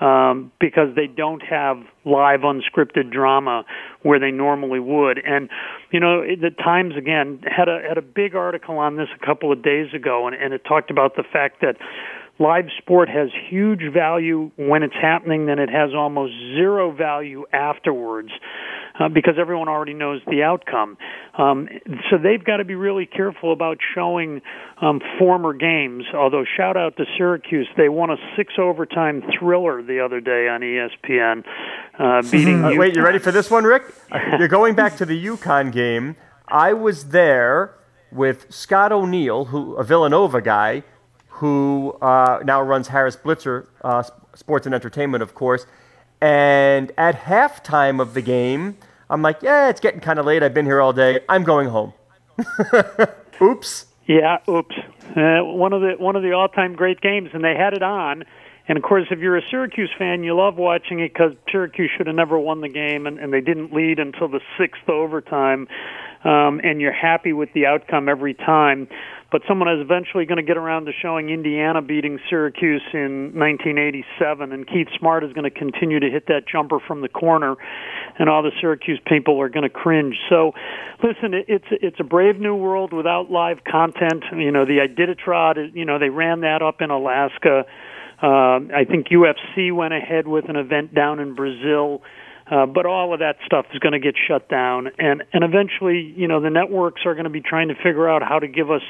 um, 0.04 0.52
because 0.60 0.90
they 0.96 1.08
don't 1.08 1.42
have 1.42 1.78
live 2.04 2.42
unscripted 2.42 3.10
drama 3.10 3.64
where 4.02 4.20
they 4.20 4.32
normally 4.32 4.80
would. 4.80 5.18
And 5.18 5.50
you 5.92 6.00
know, 6.02 6.22
the 6.22 6.50
Times 6.50 6.96
again 6.98 7.42
had 7.46 7.70
a 7.70 7.80
had 7.88 7.98
a 7.98 8.02
big 8.02 8.36
article 8.36 8.78
on 8.78 8.98
this 8.98 9.08
a 9.16 9.26
couple 9.26 9.52
of 9.52 9.64
days 9.64 9.94
ago, 9.94 10.28
and, 10.28 10.36
and 10.36 10.54
it 10.54 10.64
talked 10.68 10.92
about 10.92 11.16
the 11.16 11.24
fact 11.24 11.62
that 11.62 11.78
live 12.38 12.66
sport 12.80 13.08
has 13.08 13.30
huge 13.50 13.82
value 13.94 14.52
when 14.58 14.84
it's 14.84 14.96
happening, 15.00 15.46
then 15.46 15.60
it 15.60 15.70
has 15.70 15.92
almost 15.96 16.34
zero 16.56 16.92
value 16.92 17.46
afterwards 17.54 18.30
uh, 19.00 19.10
because 19.10 19.36
everyone 19.40 19.68
already 19.68 19.94
knows 19.94 20.22
the 20.28 20.44
outcome. 20.44 20.98
Um, 21.38 21.68
so 22.10 22.18
they've 22.18 22.44
got 22.44 22.58
to 22.58 22.66
be 22.66 22.76
really 22.76 23.06
careful 23.06 23.52
about 23.52 23.78
showing 23.96 24.42
um, 24.82 25.02
former 25.18 25.54
games. 25.54 26.04
Although 26.14 26.46
shout 26.58 26.78
out 26.78 26.96
to 26.98 27.06
Syracuse, 27.18 27.68
they 27.76 27.90
won 27.90 28.12
a 28.12 28.18
six 28.38 28.54
overtime 28.58 29.24
thriller 29.38 29.82
the 29.82 30.00
other 30.00 30.22
day 30.22 30.48
on 30.48 30.62
ESPN, 30.62 31.44
uh, 31.98 32.22
beating. 32.30 32.64
uh, 32.64 32.76
wait, 32.76 32.96
you 32.96 33.04
ready 33.04 33.20
for 33.20 33.32
this 33.32 33.50
one, 33.50 33.64
Rick? 33.64 33.84
You're 34.38 34.48
going 34.48 34.76
back 34.76 34.98
to 34.98 35.06
the 35.06 35.26
UConn 35.26 35.72
game. 35.72 36.16
I 36.48 36.74
was 36.74 37.10
there 37.10 37.76
with 38.12 38.54
Scott 38.54 38.92
O'Neill, 38.92 39.46
who 39.46 39.76
a 39.76 39.84
Villanova 39.84 40.42
guy, 40.42 40.84
who 41.28 41.94
uh, 42.02 42.40
now 42.46 42.62
runs 42.62 42.90
Harris 42.90 43.16
Blitzer 43.16 43.66
uh, 43.82 44.04
Sports 44.36 44.68
and 44.68 44.76
Entertainment, 44.76 45.24
of 45.24 45.34
course 45.34 45.66
and 46.24 46.94
at 46.98 47.20
halftime 47.20 48.00
of 48.00 48.14
the 48.14 48.22
game, 48.22 48.78
I'm 49.10 49.22
like, 49.22 49.42
yeah, 49.42 49.68
it's 49.68 49.82
getting 49.82 50.00
kind 50.00 50.20
of 50.20 50.26
late. 50.26 50.42
I've 50.42 50.54
been 50.54 50.66
here 50.66 50.80
all 50.80 50.94
day. 50.94 51.20
I'm 51.28 51.44
going 51.44 51.68
home. 51.68 51.92
oops. 53.42 53.88
Yeah, 54.08 54.38
oops. 54.48 54.74
Uh, 55.18 55.44
one 55.44 55.74
of 55.74 55.82
the 55.82 55.96
one 56.00 56.16
of 56.16 56.24
the 56.24 56.32
all-time 56.32 56.76
great 56.76 57.02
games, 57.02 57.32
and 57.34 57.44
they 57.44 57.56
had 57.56 57.74
it 57.74 57.84
on. 57.84 58.24
And 58.70 58.78
of 58.78 58.84
course, 58.86 59.08
if 59.12 59.20
you're 59.20 59.36
a 59.36 59.42
Syracuse 59.52 59.92
fan, 59.98 60.24
you 60.24 60.34
love 60.34 60.56
watching 60.56 61.02
it 61.02 61.12
because 61.12 61.34
Syracuse 61.52 61.92
should 61.98 62.08
have 62.08 62.16
never 62.16 62.40
won 62.40 62.62
the 62.62 62.70
game, 62.70 63.06
and, 63.06 63.20
and 63.20 63.34
they 63.34 63.42
didn't 63.42 63.74
lead 63.74 64.00
until 64.00 64.30
the 64.30 64.40
sixth 64.58 64.88
overtime. 64.88 65.68
Um, 66.24 66.62
and 66.64 66.80
you're 66.80 66.94
happy 66.94 67.34
with 67.34 67.52
the 67.52 67.66
outcome 67.66 68.08
every 68.08 68.34
time 68.34 68.88
but 69.34 69.42
someone 69.48 69.68
is 69.68 69.82
eventually 69.82 70.26
going 70.26 70.38
to 70.38 70.44
get 70.44 70.58
around 70.58 70.86
to 70.86 70.92
showing 71.02 71.30
Indiana 71.30 71.82
beating 71.82 72.20
Syracuse 72.30 72.84
in 72.94 73.34
1987, 73.34 74.52
and 74.54 74.68
Keith 74.68 74.88
Smart 75.00 75.24
is 75.24 75.34
going 75.34 75.44
to 75.44 75.50
continue 75.50 76.00
to 76.00 76.08
hit 76.08 76.28
that 76.28 76.44
jumper 76.48 76.78
from 76.80 77.02
the 77.02 77.10
corner, 77.10 77.56
and 78.20 78.30
all 78.30 78.44
the 78.44 78.52
Syracuse 78.62 79.02
people 79.08 79.42
are 79.42 79.50
going 79.50 79.64
to 79.64 79.74
cringe. 79.74 80.16
So, 80.30 80.52
listen, 81.02 81.34
it's 81.34 81.66
it's 81.72 82.00
a 82.00 82.04
brave 82.04 82.40
new 82.40 82.54
world 82.54 82.94
without 82.94 83.32
live 83.32 83.64
content. 83.64 84.24
You 84.32 84.52
know, 84.52 84.66
the 84.66 84.88
Iditarod, 84.88 85.74
you 85.74 85.86
know, 85.86 85.98
they 85.98 86.10
ran 86.10 86.42
that 86.42 86.62
up 86.62 86.82
in 86.82 86.92
Alaska. 86.92 87.66
Uh, 88.22 88.60
I 88.70 88.86
think 88.88 89.08
UFC 89.08 89.74
went 89.74 89.96
ahead 89.96 90.28
with 90.28 90.48
an 90.48 90.58
event 90.58 90.94
down 90.94 91.20
in 91.20 91.34
Brazil. 91.34 92.04
Uh, 92.46 92.66
but 92.66 92.86
all 92.86 93.14
of 93.14 93.20
that 93.20 93.38
stuff 93.46 93.66
is 93.74 93.80
going 93.80 93.94
to 93.94 94.00
get 94.00 94.16
shut 94.28 94.50
down, 94.50 94.90
and 95.00 95.24
and 95.32 95.44
eventually, 95.44 96.14
you 96.18 96.28
know, 96.28 96.42
the 96.42 96.50
networks 96.50 97.02
are 97.06 97.14
going 97.14 97.24
to 97.24 97.30
be 97.30 97.40
trying 97.40 97.70
to 97.70 97.76
figure 97.76 98.10
out 98.10 98.22
how 98.22 98.38
to 98.38 98.48
give 98.48 98.70
us. 98.70 98.82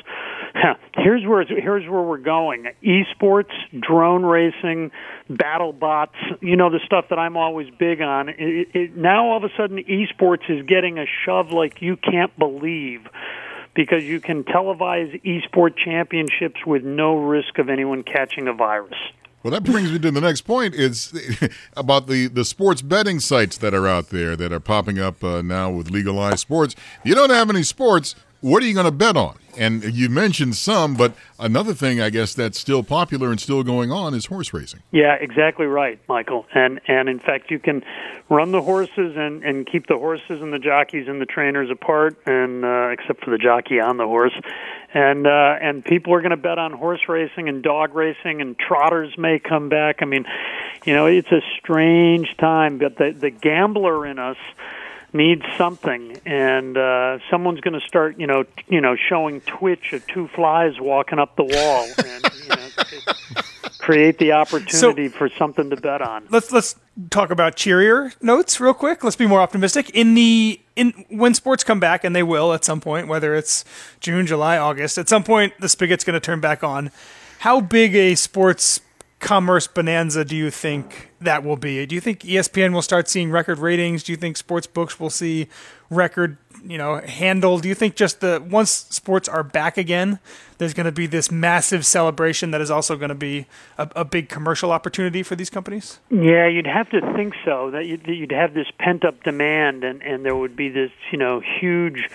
Here's 0.95 1.23
where 1.25 1.45
here's 1.45 1.87
where 1.87 2.01
we're 2.01 2.17
going: 2.17 2.65
esports, 2.83 3.51
drone 3.79 4.23
racing, 4.23 4.91
battle 5.29 5.71
bots. 5.71 6.15
You 6.41 6.55
know, 6.55 6.71
the 6.71 6.79
stuff 6.85 7.05
that 7.09 7.19
I'm 7.19 7.37
always 7.37 7.69
big 7.77 8.01
on. 8.01 8.29
It, 8.29 8.69
it, 8.73 8.97
now 8.97 9.27
all 9.27 9.37
of 9.37 9.43
a 9.43 9.53
sudden, 9.55 9.77
esports 9.83 10.49
is 10.49 10.65
getting 10.65 10.97
a 10.97 11.05
shove 11.25 11.51
like 11.51 11.81
you 11.81 11.95
can't 11.95 12.37
believe 12.39 13.07
because 13.75 14.03
you 14.03 14.19
can 14.19 14.43
televise 14.43 15.21
esport 15.23 15.75
championships 15.77 16.65
with 16.65 16.83
no 16.83 17.17
risk 17.17 17.57
of 17.59 17.69
anyone 17.69 18.03
catching 18.03 18.47
a 18.47 18.53
virus. 18.53 18.97
Well, 19.43 19.51
that 19.51 19.63
brings 19.63 19.91
me 19.91 19.99
to 19.99 20.11
the 20.11 20.21
next 20.21 20.41
point. 20.41 20.73
Is 20.73 21.13
about 21.77 22.07
the, 22.07 22.27
the 22.27 22.45
sports 22.45 22.81
betting 22.81 23.19
sites 23.19 23.57
that 23.57 23.73
are 23.73 23.87
out 23.87 24.09
there 24.09 24.37
that 24.37 24.53
are 24.53 24.61
popping 24.61 24.99
up 24.99 25.21
uh, 25.21 25.41
now 25.41 25.69
with 25.69 25.91
legalized 25.91 26.39
sports. 26.39 26.75
You 27.03 27.13
don't 27.13 27.29
have 27.29 27.49
any 27.49 27.63
sports, 27.63 28.15
what 28.43 28.61
are 28.61 28.65
you 28.65 28.73
going 28.73 28.85
to 28.85 28.91
bet 28.91 29.15
on? 29.15 29.37
And 29.57 29.83
you 29.85 30.09
mentioned 30.09 30.57
some, 30.57 30.95
but 30.95 31.13
another 31.39 31.73
thing 31.73 32.01
I 32.01 32.09
guess 32.09 32.33
that's 32.33 32.59
still 32.59 32.83
popular 32.83 33.29
and 33.29 33.39
still 33.39 33.63
going 33.63 33.89
on 33.89 34.13
is 34.13 34.25
horse 34.25 34.53
racing. 34.53 34.81
Yeah, 34.91 35.13
exactly 35.13 35.65
right, 35.65 35.97
Michael. 36.09 36.45
And 36.53 36.81
and 36.87 37.07
in 37.07 37.19
fact, 37.19 37.51
you 37.51 37.59
can 37.59 37.85
run 38.29 38.51
the 38.51 38.61
horses 38.61 39.15
and 39.15 39.43
and 39.43 39.65
keep 39.65 39.87
the 39.87 39.97
horses 39.97 40.41
and 40.41 40.51
the 40.51 40.59
jockeys 40.59 41.07
and 41.07 41.21
the 41.21 41.25
trainers 41.25 41.69
apart, 41.69 42.17
and 42.25 42.65
uh, 42.65 42.89
except 42.91 43.23
for 43.23 43.29
the 43.29 43.37
jockey 43.37 43.79
on 43.79 43.95
the 43.97 44.07
horse. 44.07 44.33
And 44.93 45.25
uh, 45.25 45.55
and 45.61 45.85
people 45.85 46.13
are 46.13 46.19
going 46.19 46.31
to 46.31 46.37
bet 46.37 46.57
on 46.57 46.73
horse 46.73 47.07
racing 47.07 47.47
and 47.47 47.63
dog 47.63 47.95
racing, 47.95 48.41
and 48.41 48.57
trotters 48.59 49.17
may 49.17 49.39
come 49.39 49.69
back. 49.69 50.01
I 50.01 50.05
mean, 50.05 50.25
you 50.83 50.93
know, 50.93 51.05
it's 51.05 51.31
a 51.31 51.41
strange 51.59 52.35
time, 52.37 52.79
but 52.79 52.97
the 52.97 53.11
the 53.11 53.29
gambler 53.29 54.05
in 54.05 54.19
us 54.19 54.37
needs 55.13 55.43
something, 55.57 56.19
and 56.25 56.77
uh, 56.77 57.19
someone's 57.29 57.61
going 57.61 57.79
to 57.79 57.85
start, 57.85 58.19
you 58.19 58.27
know, 58.27 58.45
you 58.67 58.81
know, 58.81 58.95
showing 58.95 59.41
Twitch 59.41 59.93
of 59.93 60.05
two 60.07 60.27
flies 60.29 60.79
walking 60.79 61.19
up 61.19 61.35
the 61.35 61.43
wall, 61.43 61.87
and 62.05 62.23
you 62.41 62.49
know, 62.49 63.41
create 63.77 64.17
the 64.17 64.31
opportunity 64.31 65.09
so, 65.09 65.17
for 65.17 65.29
something 65.29 65.69
to 65.69 65.75
bet 65.75 66.01
on. 66.01 66.25
Let's 66.29 66.51
let's 66.51 66.75
talk 67.09 67.31
about 67.31 67.55
cheerier 67.55 68.13
notes 68.21 68.59
real 68.59 68.73
quick. 68.73 69.03
Let's 69.03 69.15
be 69.15 69.27
more 69.27 69.41
optimistic. 69.41 69.89
In 69.91 70.13
the 70.15 70.59
in 70.75 71.05
when 71.09 71.33
sports 71.33 71.63
come 71.63 71.79
back, 71.79 72.03
and 72.03 72.15
they 72.15 72.23
will 72.23 72.53
at 72.53 72.63
some 72.63 72.81
point, 72.81 73.07
whether 73.07 73.35
it's 73.35 73.65
June, 73.99 74.25
July, 74.25 74.57
August, 74.57 74.97
at 74.97 75.09
some 75.09 75.23
point 75.23 75.53
the 75.59 75.69
spigot's 75.69 76.03
going 76.03 76.15
to 76.15 76.19
turn 76.19 76.39
back 76.39 76.63
on. 76.63 76.91
How 77.39 77.59
big 77.59 77.93
a 77.95 78.15
sports 78.15 78.79
commerce 79.23 79.67
bonanza 79.67 80.25
do 80.25 80.35
you 80.35 80.51
think 80.51 81.11
that 81.21 81.45
will 81.45 81.55
be? 81.55 81.85
Do 81.85 81.95
you 81.95 82.01
think 82.01 82.19
ESPN 82.19 82.73
will 82.73 82.81
start 82.81 83.07
seeing 83.07 83.31
record 83.31 83.57
ratings? 83.57 84.03
Do 84.03 84.11
you 84.11 84.17
think 84.17 84.35
sports 84.35 84.67
books 84.67 84.99
will 84.99 85.09
see 85.09 85.47
record, 85.89 86.37
you 86.61 86.77
know, 86.77 86.97
handle? 86.97 87.57
Do 87.57 87.69
you 87.69 87.73
think 87.73 87.95
just 87.95 88.19
the 88.19 88.45
once 88.47 88.69
sports 88.69 89.29
are 89.29 89.41
back 89.41 89.77
again, 89.77 90.19
there's 90.57 90.73
going 90.73 90.87
to 90.87 90.91
be 90.91 91.07
this 91.07 91.31
massive 91.31 91.85
celebration 91.85 92.51
that 92.51 92.59
is 92.59 92.69
also 92.69 92.97
going 92.97 93.09
to 93.09 93.15
be 93.15 93.45
a, 93.77 93.89
a, 93.95 94.05
big 94.05 94.27
commercial 94.27 94.73
opportunity 94.73 95.23
for 95.23 95.37
these 95.37 95.49
companies? 95.49 96.01
Yeah, 96.09 96.47
you'd 96.47 96.67
have 96.67 96.89
to 96.89 96.99
think 97.15 97.33
so. 97.45 97.71
That 97.71 97.85
you'd, 97.85 98.05
you'd 98.05 98.33
have 98.33 98.53
this 98.53 98.67
pent 98.77 99.05
up 99.05 99.23
demand, 99.23 99.85
and 99.85 100.03
and 100.03 100.25
there 100.25 100.35
would 100.35 100.57
be 100.57 100.67
this, 100.67 100.91
you 101.13 101.17
know, 101.17 101.41
huge 101.61 102.09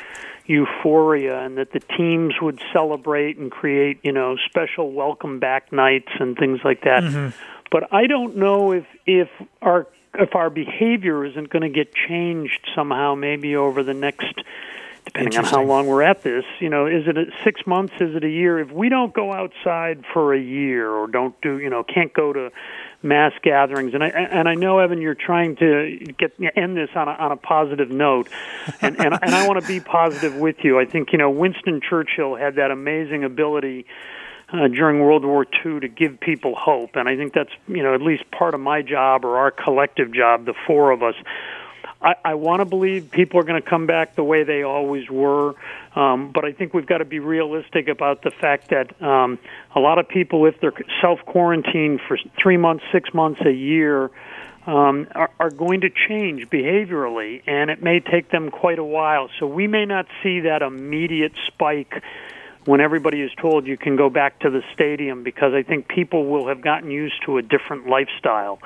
euphoria 0.49 1.45
and 1.45 1.59
that 1.59 1.73
the 1.73 1.81
teams 1.81 2.35
would 2.41 2.61
celebrate 2.73 3.37
and 3.37 3.51
create, 3.51 4.01
you 4.03 4.13
know, 4.13 4.37
special 4.49 4.91
welcome 4.91 5.39
back 5.39 5.71
nights 5.73 6.11
and 6.19 6.37
things 6.37 6.61
like 6.65 6.83
that. 6.83 7.05
Mm-hmm. 7.05 7.37
But 7.71 7.93
I 7.93 8.07
don't 8.07 8.37
know 8.37 8.73
if 8.73 8.87
if 9.07 9.29
our 9.61 9.87
if 10.15 10.35
our 10.35 10.51
behavior 10.51 11.25
isn't 11.25 11.51
going 11.51 11.63
to 11.63 11.69
get 11.69 11.95
changed 11.95 12.67
somehow 12.75 13.15
maybe 13.15 13.55
over 13.55 13.83
the 13.83 13.95
next 13.95 14.35
depending 15.05 15.39
on 15.39 15.45
how 15.45 15.63
long 15.63 15.87
we're 15.87 16.03
at 16.03 16.23
this. 16.23 16.45
You 16.61 16.71
know, 16.71 16.87
is 16.87 17.07
it 17.07 17.17
a 17.17 17.27
six 17.45 17.67
months? 17.67 17.95
Is 18.01 18.15
it 18.17 18.25
a 18.25 18.29
year? 18.29 18.59
If 18.59 18.71
we 18.71 18.89
don't 18.89 19.13
go 19.13 19.33
outside 19.33 20.05
for 20.13 20.35
a 20.35 20.41
year 20.41 20.91
or 20.91 21.07
don't 21.07 21.39
do, 21.41 21.59
you 21.59 21.71
know, 21.71 21.83
can't 21.83 22.13
go 22.13 22.33
to 22.33 22.51
mass 23.03 23.33
gatherings, 23.43 23.95
and 23.95 24.03
I 24.03 24.09
and 24.09 24.49
I 24.49 24.55
know 24.55 24.79
Eben, 24.79 25.01
you're 25.01 25.15
trying 25.15 25.57
to 25.57 25.99
get 26.19 26.33
end 26.57 26.77
this 26.77 26.91
on 26.95 27.09
a, 27.09 27.13
on 27.13 27.33
a 27.33 27.37
positive 27.37 27.91
note, 27.91 28.29
and 28.81 28.99
and, 28.99 29.19
and 29.23 29.35
I 29.35 29.47
want 29.47 29.61
to 29.61 29.67
be 29.67 29.81
positive 29.81 30.37
with 30.37 30.57
you. 30.63 30.79
I 30.79 30.85
think 30.85 31.13
you 31.13 31.19
know 31.19 31.31
Winston 31.31 31.81
Churchill 31.81 32.37
had 32.37 32.57
that 32.57 32.71
amazing 32.71 33.25
ability. 33.25 33.87
Uh, 34.51 34.67
during 34.67 34.99
World 34.99 35.27
War 35.27 35.45
II 35.63 35.81
to 35.81 35.89
give 35.89 36.19
people 36.21 36.55
hope, 36.55 36.97
and 36.97 37.07
I 37.07 37.17
think 37.17 37.35
that's 37.35 37.51
you 37.67 37.83
know 37.83 37.95
at 37.95 38.01
least 38.01 38.31
part 38.31 38.55
of 38.55 38.61
my 38.61 38.81
job 38.81 39.27
or 39.27 39.37
our 39.37 39.51
collective 39.51 40.11
job, 40.11 40.47
the 40.47 40.55
four 40.67 40.91
of 40.91 41.03
us, 41.03 41.17
I, 42.01 42.15
I 42.25 42.35
want 42.35 42.61
to 42.61 42.65
believe 42.65 43.11
people 43.11 43.41
are 43.41 43.43
going 43.43 43.61
to 43.61 43.69
come 43.69 43.87
back 43.87 44.15
the 44.15 44.23
way 44.23 44.45
they 44.45 44.63
always 44.63 45.11
were, 45.11 45.55
um, 45.97 46.31
but 46.33 46.45
I 46.45 46.53
think 46.53 46.73
we've 46.73 46.87
got 46.87 46.99
to 46.99 47.05
be 47.05 47.19
realistic 47.19 47.89
about 47.89 48.23
the 48.23 48.31
fact 48.31 48.71
that 48.71 49.03
um, 49.03 49.39
a 49.75 49.81
lot 49.81 49.99
of 49.99 50.09
people, 50.09 50.47
if 50.47 50.61
they're 50.61 50.75
self 51.01 51.19
quarantined 51.27 52.01
for 52.07 52.17
three 52.41 52.57
months, 52.57 52.85
six 52.93 53.13
months, 53.13 53.41
a 53.45 53.53
year, 53.53 54.11
um, 54.67 55.09
are, 55.15 55.31
are 55.41 55.51
going 55.51 55.81
to 55.81 55.91
change 55.91 56.49
behaviorally, 56.49 57.43
and 57.47 57.71
it 57.71 57.83
may 57.83 58.01
take 58.01 58.31
them 58.31 58.51
quite 58.51 58.79
a 58.79 58.85
while. 58.85 59.29
So 59.41 59.47
we 59.47 59.67
may 59.67 59.85
not 59.85 60.07
see 60.23 60.41
that 60.41 60.63
immediate 60.63 61.33
spike 61.49 62.03
when 62.65 62.81
everybody 62.81 63.23
is 63.23 63.31
told 63.41 63.67
you 63.67 63.79
can 63.79 63.97
go 63.97 64.11
back 64.11 64.41
to 64.41 64.51
the 64.51 64.63
stadium 64.75 65.23
because 65.23 65.55
I 65.55 65.63
think 65.63 65.89
people 65.89 66.27
will 66.27 66.49
have 66.49 66.61
gotten 66.61 66.91
used 66.91 67.15
to 67.25 67.39
a 67.39 67.43
different 67.43 67.89
lifestyle 67.89 68.59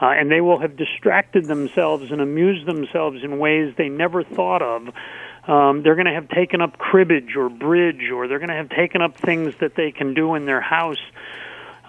uh, 0.00 0.06
and 0.06 0.30
they 0.30 0.40
will 0.40 0.58
have 0.58 0.76
distracted 0.76 1.46
themselves 1.46 2.10
and 2.10 2.20
amused 2.20 2.66
themselves 2.66 3.22
in 3.22 3.38
ways 3.38 3.74
they 3.76 3.88
never 3.88 4.22
thought 4.24 4.62
of. 4.62 4.88
Um, 5.46 5.82
they're 5.82 5.96
going 5.96 6.06
to 6.06 6.14
have 6.14 6.28
taken 6.28 6.60
up 6.60 6.78
cribbage 6.78 7.36
or 7.36 7.48
bridge, 7.48 8.10
or 8.12 8.28
they're 8.28 8.38
going 8.38 8.50
to 8.50 8.54
have 8.54 8.70
taken 8.70 9.02
up 9.02 9.16
things 9.16 9.54
that 9.60 9.74
they 9.74 9.90
can 9.90 10.14
do 10.14 10.34
in 10.34 10.46
their 10.46 10.60
house. 10.60 11.00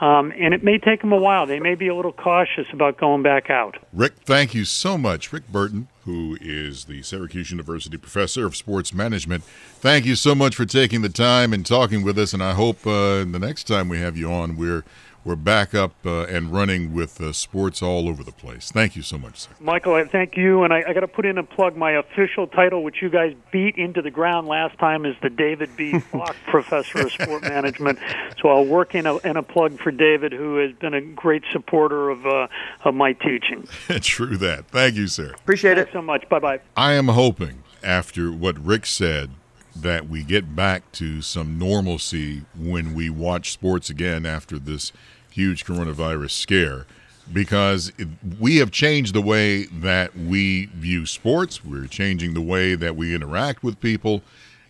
Um, 0.02 0.34
and 0.36 0.56
it 0.56 0.64
may 0.64 0.80
take 0.80 1.02
them 1.02 1.12
a 1.12 1.18
while. 1.18 1.46
They 1.46 1.60
may 1.60 1.76
be 1.76 1.88
a 1.88 1.96
little 1.96 2.12
cautious 2.12 2.66
about 2.74 2.98
going 2.98 3.22
back 3.22 3.52
out. 3.52 3.78
Rick, 3.94 4.14
thank 4.26 4.56
you 4.56 4.66
so 4.66 4.98
much. 4.98 5.32
Rick 5.32 5.48
Burton, 5.50 5.90
who 6.06 6.40
is 6.42 6.86
the 6.86 7.04
Syracuse 7.04 7.52
University 7.52 7.98
professor 7.98 8.48
of 8.48 8.56
sports 8.56 8.96
management, 8.96 9.44
thank 9.44 10.06
you 10.06 10.16
so 10.16 10.34
much 10.34 10.56
for 10.56 10.66
taking 10.66 11.04
the 11.04 11.10
time 11.10 11.54
and 11.54 11.64
talking 11.64 12.04
with 12.04 12.18
us. 12.18 12.34
And 12.34 12.42
I 12.42 12.54
hope 12.54 12.88
uh, 12.88 13.26
the 13.26 13.38
next 13.40 13.66
time 13.66 13.90
we 13.90 14.00
have 14.00 14.18
you 14.18 14.32
on, 14.32 14.58
we're 14.58 14.84
we're 15.24 15.36
back 15.36 15.76
up 15.76 15.94
uh, 16.06 16.24
and 16.24 16.52
running 16.52 16.94
with 16.94 17.22
uh, 17.22 17.32
sports 17.32 17.82
all 17.82 18.10
over 18.10 18.24
the 18.24 18.32
place. 18.32 18.72
Thank 18.72 18.96
you 18.96 19.02
so 19.02 19.18
much, 19.18 19.42
sir. 19.42 19.52
Michael, 19.60 19.94
I 19.94 20.06
thank 20.06 20.36
you. 20.36 20.64
And 20.64 20.74
I, 20.74 20.84
I 20.88 20.94
got 20.94 21.02
to 21.02 21.08
put 21.08 21.26
in 21.26 21.38
a 21.38 21.44
plug. 21.44 21.76
My 21.76 21.92
official 21.92 22.48
title, 22.48 22.84
which 22.84 23.02
you 23.02 23.10
guys 23.10 23.36
beat 23.52 23.76
into 23.76 24.02
the 24.02 24.12
ground 24.12 24.48
last 24.48 24.78
time, 24.80 25.06
is 25.06 25.16
the 25.22 25.30
David 25.30 25.76
B. 25.78 26.00
Falk 26.12 26.36
Professor 26.48 27.02
of 27.02 27.12
Sport 27.12 27.44
Management. 27.44 28.00
So 28.42 28.50
I'll 28.50 28.66
work 28.66 28.96
in 28.96 29.06
a, 29.06 29.18
in 29.20 29.38
a 29.38 29.44
plug 29.44 29.80
for 29.80 29.92
David, 29.92 30.32
who 30.32 30.58
has 30.58 30.72
been 30.74 30.94
a 30.94 31.02
great 31.02 31.44
supporter 31.52 32.10
of, 32.10 32.26
uh, 32.26 32.48
of 32.84 32.96
my 32.96 33.14
teaching. 33.14 33.68
True 34.02 34.38
that. 34.38 34.68
Thank 34.70 34.96
you, 34.96 35.08
sir. 35.08 35.34
Appreciate 35.34 35.76
Thanks 35.76 35.90
it. 35.90 35.94
so 35.94 36.02
much. 36.02 36.28
Bye 36.30 36.40
bye. 36.40 36.60
I 36.76 36.94
am 36.94 37.08
hoping, 37.10 37.64
after 37.84 38.32
what 38.32 38.58
Rick 38.64 38.86
said, 38.86 39.32
that 39.76 40.10
we 40.10 40.24
get 40.24 40.56
back 40.56 40.92
to 40.94 41.22
some 41.22 41.58
normalcy 41.58 42.44
when 42.58 42.94
we 42.94 43.10
watch 43.10 43.52
sports 43.52 43.90
again 43.90 44.26
after 44.26 44.60
this 44.60 44.92
huge 45.30 45.66
coronavirus 45.66 46.32
scare 46.32 46.86
because 47.32 47.92
we 48.40 48.58
have 48.58 48.72
changed 48.72 49.14
the 49.14 49.22
way 49.22 49.64
that 49.66 50.16
we 50.18 50.66
view 50.68 51.06
sports. 51.06 51.64
We're 51.64 51.88
changing 51.88 52.34
the 52.34 52.42
way 52.42 52.76
that 52.76 52.96
we 52.96 53.16
interact 53.16 53.64
with 53.64 53.80
people. 53.80 54.22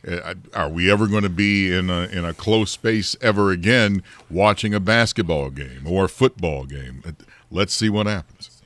Uh, 0.08 0.34
are 0.54 0.70
we 0.70 0.92
ever 0.92 1.08
going 1.08 1.24
to 1.24 1.30
be 1.30 1.72
in 1.72 1.90
a 1.90 2.06
in 2.06 2.26
a 2.26 2.34
close 2.34 2.72
space 2.72 3.16
ever 3.22 3.52
again 3.52 4.02
watching 4.30 4.74
a 4.74 4.80
basketball 4.80 5.52
game 5.52 5.86
or 5.86 6.06
a 6.06 6.10
football 6.10 6.66
game? 6.66 7.04
Let's 7.52 7.74
see 7.74 7.90
what 7.90 8.08
happens. 8.08 8.62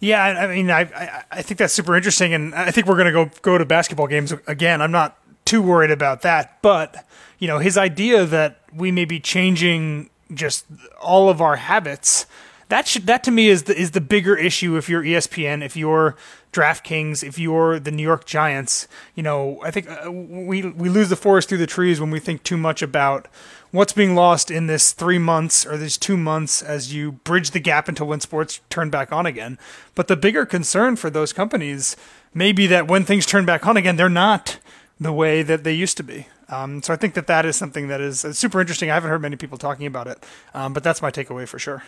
Yeah, 0.00 0.22
I 0.22 0.46
mean, 0.48 0.70
I 0.70 0.80
I, 0.80 1.24
I 1.30 1.42
think 1.42 1.58
that's 1.58 1.72
super 1.72 1.96
interesting, 1.96 2.34
and 2.34 2.52
I 2.54 2.72
think 2.72 2.88
we're 2.88 2.96
going 2.96 3.06
to 3.06 3.12
go 3.12 3.30
go 3.42 3.58
to 3.58 3.64
basketball 3.64 4.08
games 4.08 4.32
again. 4.48 4.82
I'm 4.82 4.90
not 4.90 5.16
too 5.54 5.62
worried 5.62 5.92
about 5.92 6.22
that, 6.22 6.60
but 6.62 7.06
you 7.38 7.46
know, 7.46 7.58
his 7.60 7.78
idea 7.78 8.24
that 8.26 8.58
we 8.74 8.90
may 8.90 9.04
be 9.04 9.20
changing 9.20 10.10
just 10.32 10.66
all 11.00 11.28
of 11.28 11.40
our 11.40 11.54
habits. 11.54 12.26
That 12.70 12.88
should 12.88 13.06
that 13.06 13.22
to 13.24 13.30
me 13.30 13.46
is 13.48 13.64
the 13.64 13.76
is 13.78 13.92
the 13.92 14.00
bigger 14.00 14.36
issue 14.36 14.76
if 14.76 14.88
you're 14.88 15.04
ESPN, 15.04 15.64
if 15.64 15.76
you're 15.76 16.16
DraftKings, 16.52 17.22
if 17.22 17.38
you're 17.38 17.78
the 17.78 17.92
New 17.92 18.02
York 18.02 18.24
Giants. 18.24 18.88
You 19.14 19.22
know, 19.22 19.60
I 19.62 19.70
think 19.70 19.88
uh, 19.88 20.10
we 20.10 20.62
we 20.62 20.88
lose 20.88 21.08
the 21.08 21.14
forest 21.14 21.48
through 21.48 21.58
the 21.58 21.68
trees 21.68 22.00
when 22.00 22.10
we 22.10 22.18
think 22.18 22.42
too 22.42 22.56
much 22.56 22.82
about 22.82 23.28
what's 23.70 23.92
being 23.92 24.16
lost 24.16 24.50
in 24.50 24.66
this 24.66 24.92
three 24.92 25.18
months 25.18 25.64
or 25.64 25.76
these 25.76 25.96
two 25.96 26.16
months 26.16 26.62
as 26.62 26.92
you 26.92 27.12
bridge 27.12 27.52
the 27.52 27.60
gap 27.60 27.88
until 27.88 28.08
when 28.08 28.18
sports 28.18 28.60
turn 28.70 28.90
back 28.90 29.12
on 29.12 29.24
again. 29.24 29.56
But 29.94 30.08
the 30.08 30.16
bigger 30.16 30.46
concern 30.46 30.96
for 30.96 31.10
those 31.10 31.32
companies 31.32 31.96
may 32.32 32.50
be 32.50 32.66
that 32.66 32.88
when 32.88 33.04
things 33.04 33.24
turn 33.24 33.44
back 33.44 33.66
on 33.66 33.76
again, 33.76 33.94
they're 33.96 34.08
not 34.08 34.58
the 35.00 35.12
way 35.12 35.42
that 35.42 35.64
they 35.64 35.72
used 35.72 35.96
to 35.96 36.02
be. 36.02 36.26
Um, 36.48 36.82
so 36.82 36.92
I 36.92 36.96
think 36.96 37.14
that 37.14 37.26
that 37.26 37.46
is 37.46 37.56
something 37.56 37.88
that 37.88 38.00
is 38.00 38.20
super 38.32 38.60
interesting. 38.60 38.90
I 38.90 38.94
haven't 38.94 39.10
heard 39.10 39.22
many 39.22 39.36
people 39.36 39.58
talking 39.58 39.86
about 39.86 40.06
it, 40.06 40.24
um, 40.52 40.72
but 40.72 40.84
that's 40.84 41.02
my 41.02 41.10
takeaway 41.10 41.48
for 41.48 41.58
sure. 41.58 41.82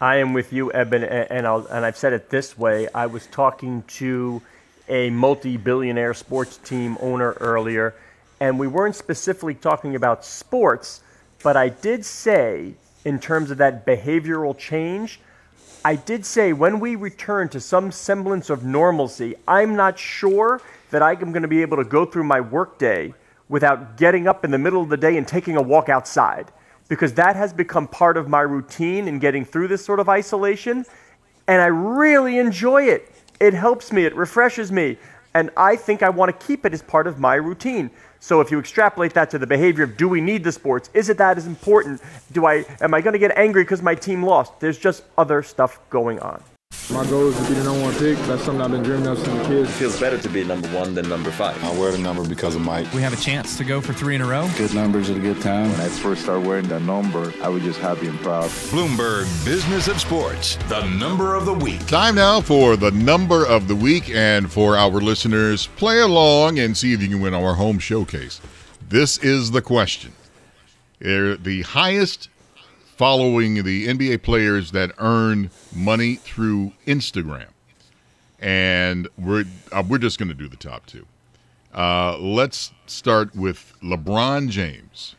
I 0.00 0.16
am 0.16 0.32
with 0.34 0.52
you, 0.52 0.70
Eben, 0.72 1.04
and, 1.04 1.46
I'll, 1.46 1.66
and 1.66 1.84
I've 1.84 1.96
said 1.96 2.12
it 2.12 2.28
this 2.30 2.58
way. 2.58 2.86
I 2.94 3.06
was 3.06 3.26
talking 3.26 3.82
to 3.88 4.42
a 4.88 5.10
multi-billionaire 5.10 6.14
sports 6.14 6.58
team 6.58 6.96
owner 7.00 7.32
earlier, 7.40 7.94
and 8.38 8.58
we 8.58 8.66
weren't 8.66 8.94
specifically 8.94 9.54
talking 9.54 9.96
about 9.96 10.24
sports, 10.24 11.00
but 11.42 11.56
I 11.56 11.70
did 11.70 12.04
say, 12.04 12.74
in 13.04 13.18
terms 13.18 13.50
of 13.50 13.58
that 13.58 13.86
behavioral 13.86 14.56
change, 14.56 15.18
I 15.84 15.96
did 15.96 16.26
say 16.26 16.52
when 16.52 16.78
we 16.80 16.96
return 16.96 17.48
to 17.50 17.60
some 17.60 17.90
semblance 17.90 18.50
of 18.50 18.64
normalcy, 18.64 19.34
I'm 19.48 19.76
not 19.76 19.98
sure 19.98 20.60
that 20.90 21.02
I'm 21.02 21.32
going 21.32 21.42
to 21.42 21.48
be 21.48 21.62
able 21.62 21.76
to 21.76 21.84
go 21.84 22.04
through 22.04 22.24
my 22.24 22.40
workday 22.40 23.12
without 23.48 23.96
getting 23.96 24.26
up 24.26 24.44
in 24.44 24.50
the 24.50 24.58
middle 24.58 24.82
of 24.82 24.88
the 24.88 24.96
day 24.96 25.16
and 25.16 25.26
taking 25.26 25.56
a 25.56 25.62
walk 25.62 25.88
outside 25.88 26.50
because 26.88 27.12
that 27.14 27.36
has 27.36 27.52
become 27.52 27.86
part 27.88 28.16
of 28.16 28.28
my 28.28 28.40
routine 28.40 29.08
in 29.08 29.18
getting 29.18 29.44
through 29.44 29.68
this 29.68 29.84
sort 29.84 30.00
of 30.00 30.08
isolation. 30.08 30.84
And 31.48 31.60
I 31.60 31.66
really 31.66 32.38
enjoy 32.38 32.84
it. 32.84 33.12
It 33.40 33.54
helps 33.54 33.92
me, 33.92 34.04
it 34.04 34.14
refreshes 34.16 34.72
me. 34.72 34.98
And 35.34 35.50
I 35.56 35.76
think 35.76 36.02
I 36.02 36.08
want 36.08 36.38
to 36.38 36.46
keep 36.46 36.64
it 36.64 36.72
as 36.72 36.80
part 36.80 37.06
of 37.06 37.18
my 37.18 37.34
routine. 37.34 37.90
So 38.20 38.40
if 38.40 38.50
you 38.50 38.58
extrapolate 38.58 39.12
that 39.14 39.30
to 39.30 39.38
the 39.38 39.46
behavior 39.46 39.84
of 39.84 39.96
do 39.96 40.08
we 40.08 40.20
need 40.20 40.42
the 40.42 40.50
sports? 40.50 40.88
Is 40.94 41.10
it 41.10 41.18
that 41.18 41.36
as 41.36 41.46
important? 41.46 42.00
Do 42.32 42.46
I 42.46 42.64
am 42.80 42.94
I 42.94 43.00
going 43.02 43.12
to 43.12 43.18
get 43.18 43.36
angry 43.36 43.62
because 43.62 43.82
my 43.82 43.94
team 43.94 44.22
lost? 44.22 44.58
There's 44.60 44.78
just 44.78 45.04
other 45.18 45.42
stuff 45.42 45.78
going 45.90 46.18
on. 46.20 46.42
My 46.88 47.04
goal 47.10 47.28
is 47.28 47.36
to 47.36 47.42
be 47.48 47.54
the 47.54 47.64
number 47.64 47.82
one 47.82 47.94
pick. 47.94 48.16
That's 48.26 48.44
something 48.44 48.62
I've 48.62 48.70
been 48.70 48.84
dreaming 48.84 49.08
of 49.08 49.18
since 49.18 49.28
a 49.28 49.48
kid. 49.48 49.64
It 49.64 49.66
feels 49.66 49.98
better 49.98 50.18
to 50.18 50.28
be 50.28 50.44
number 50.44 50.68
one 50.68 50.94
than 50.94 51.08
number 51.08 51.32
five. 51.32 51.62
I 51.64 51.76
wear 51.76 51.90
the 51.90 51.98
number 51.98 52.26
because 52.26 52.54
of 52.54 52.62
Mike. 52.62 52.90
We 52.94 53.02
have 53.02 53.12
a 53.12 53.16
chance 53.16 53.58
to 53.58 53.64
go 53.64 53.80
for 53.80 53.92
three 53.92 54.14
in 54.14 54.20
a 54.20 54.24
row. 54.24 54.48
Good 54.56 54.72
numbers 54.72 55.10
at 55.10 55.16
a 55.16 55.20
good 55.20 55.40
time. 55.42 55.72
When 55.72 55.80
I 55.80 55.88
first 55.88 56.22
started 56.22 56.46
wearing 56.46 56.68
that 56.68 56.82
number, 56.82 57.34
I 57.42 57.48
was 57.48 57.64
just 57.64 57.80
happy 57.80 58.06
and 58.06 58.18
proud. 58.20 58.48
Bloomberg 58.70 59.24
Business 59.44 59.88
of 59.88 60.00
Sports, 60.00 60.56
the 60.68 60.86
number 60.86 61.34
of 61.34 61.44
the 61.44 61.54
week. 61.54 61.84
Time 61.86 62.14
now 62.14 62.40
for 62.40 62.76
the 62.76 62.92
number 62.92 63.44
of 63.44 63.66
the 63.66 63.76
week, 63.76 64.08
and 64.08 64.50
for 64.50 64.76
our 64.76 64.88
listeners, 65.00 65.66
play 65.66 65.98
along 65.98 66.60
and 66.60 66.76
see 66.76 66.92
if 66.92 67.02
you 67.02 67.08
can 67.08 67.20
win 67.20 67.34
our 67.34 67.54
home 67.54 67.80
showcase. 67.80 68.40
This 68.88 69.18
is 69.18 69.50
the 69.50 69.60
question. 69.60 70.12
The 71.00 71.64
highest 71.66 72.28
following 72.96 73.62
the 73.62 73.86
NBA 73.86 74.22
players 74.22 74.72
that 74.72 74.92
earn 74.98 75.50
money 75.74 76.16
through 76.16 76.72
Instagram. 76.86 77.46
And 78.38 79.08
we're 79.18 79.44
uh, 79.72 79.82
we're 79.88 79.98
just 79.98 80.18
going 80.18 80.28
to 80.28 80.34
do 80.34 80.48
the 80.48 80.56
top 80.56 80.86
two. 80.86 81.06
Uh, 81.74 82.16
let's 82.18 82.72
start 82.86 83.34
with 83.34 83.72
LeBron 83.82 84.48
James. 84.48 85.14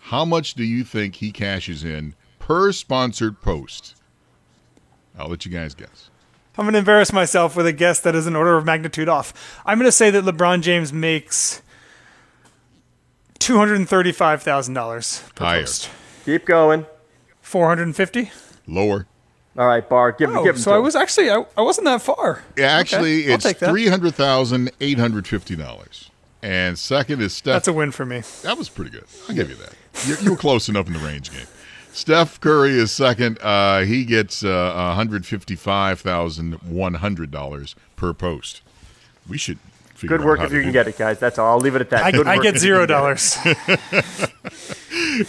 How 0.00 0.24
much 0.24 0.54
do 0.54 0.64
you 0.64 0.84
think 0.84 1.16
he 1.16 1.32
cashes 1.32 1.84
in 1.84 2.14
per 2.38 2.72
sponsored 2.72 3.40
post? 3.40 3.94
I'll 5.18 5.28
let 5.28 5.44
you 5.44 5.50
guys 5.52 5.74
guess. 5.74 6.10
I'm 6.58 6.64
going 6.64 6.72
to 6.74 6.80
embarrass 6.80 7.12
myself 7.12 7.56
with 7.56 7.66
a 7.66 7.72
guess 7.72 8.00
that 8.00 8.14
is 8.14 8.26
an 8.26 8.36
order 8.36 8.56
of 8.58 8.66
magnitude 8.66 9.08
off. 9.08 9.60
I'm 9.64 9.78
going 9.78 9.88
to 9.88 9.92
say 9.92 10.10
that 10.10 10.24
LeBron 10.24 10.60
James 10.60 10.92
makes 10.92 11.62
two 13.38 13.56
hundred 13.56 13.76
and 13.76 13.88
thirty-five 13.88 14.42
thousand 14.42 14.74
dollars 14.74 15.22
per 15.34 15.44
Higher. 15.44 15.60
post. 15.62 15.88
Keep 16.26 16.44
going. 16.44 16.84
450 17.52 18.30
Lower. 18.66 19.06
All 19.58 19.66
right, 19.66 19.86
Barr, 19.86 20.12
give, 20.12 20.30
oh, 20.30 20.42
give 20.42 20.54
him 20.56 20.60
so 20.62 20.70
to 20.70 20.74
I 20.76 20.78
him. 20.78 20.84
was 20.84 20.96
actually 20.96 21.30
I, 21.30 21.44
I 21.58 21.60
wasn't 21.60 21.84
that 21.84 22.00
far 22.00 22.42
Yeah, 22.56 22.68
actually, 22.68 23.24
Okay, 23.24 23.34
it's 23.34 23.44
take 23.44 23.58
that. 23.58 23.68
three 23.68 23.86
hundred 23.88 24.14
thousand 24.14 24.70
eight 24.80 24.98
hundred 24.98 25.28
fifty 25.28 25.54
dollars. 25.56 26.10
And 26.42 26.78
second 26.78 27.20
is 27.20 27.34
Steph. 27.34 27.52
that's 27.56 27.68
a 27.68 27.72
win 27.72 27.90
for 27.92 28.06
me 28.06 28.22
That 28.42 28.56
was 28.56 28.68
pretty 28.70 28.90
good. 28.90 29.04
I'll 29.28 29.34
give 29.34 29.50
you 29.50 29.56
that. 29.56 29.74
You, 30.06 30.16
you 30.24 30.30
were 30.30 30.36
close 30.38 30.68
enough 30.70 30.86
in 30.86 30.94
the 30.94 30.98
range 31.00 31.30
game. 31.30 31.46
Steph 31.92 32.40
Curry 32.40 32.70
is 32.70 32.90
second. 32.90 33.38
Uh, 33.42 33.80
he 33.80 34.06
gets 34.06 34.42
uh, 34.42 34.72
one 34.74 34.96
hundred 34.96 35.26
fifty-five 35.26 36.00
thousand 36.00 36.54
one 36.62 36.94
hundred 36.94 37.30
dollars 37.30 37.76
per 37.96 38.14
post. 38.14 38.62
We 39.28 39.36
should 39.36 39.58
figure 39.58 39.71
Good 40.08 40.24
work 40.24 40.40
out 40.40 40.46
if 40.46 40.52
you 40.52 40.60
can 40.60 40.68
do 40.68 40.72
get 40.72 40.88
it, 40.88 40.98
guys. 40.98 41.18
That's 41.18 41.38
all. 41.38 41.52
I'll 41.52 41.58
leave 41.60 41.74
it 41.74 41.80
at 41.80 41.90
that. 41.90 42.04
I, 42.04 42.12
Good 42.12 42.26
I 42.26 42.38
get 42.38 42.58
zero 42.58 42.86
can 42.86 42.88
get 42.88 42.94
it. 42.94 42.96
dollars. 42.96 43.38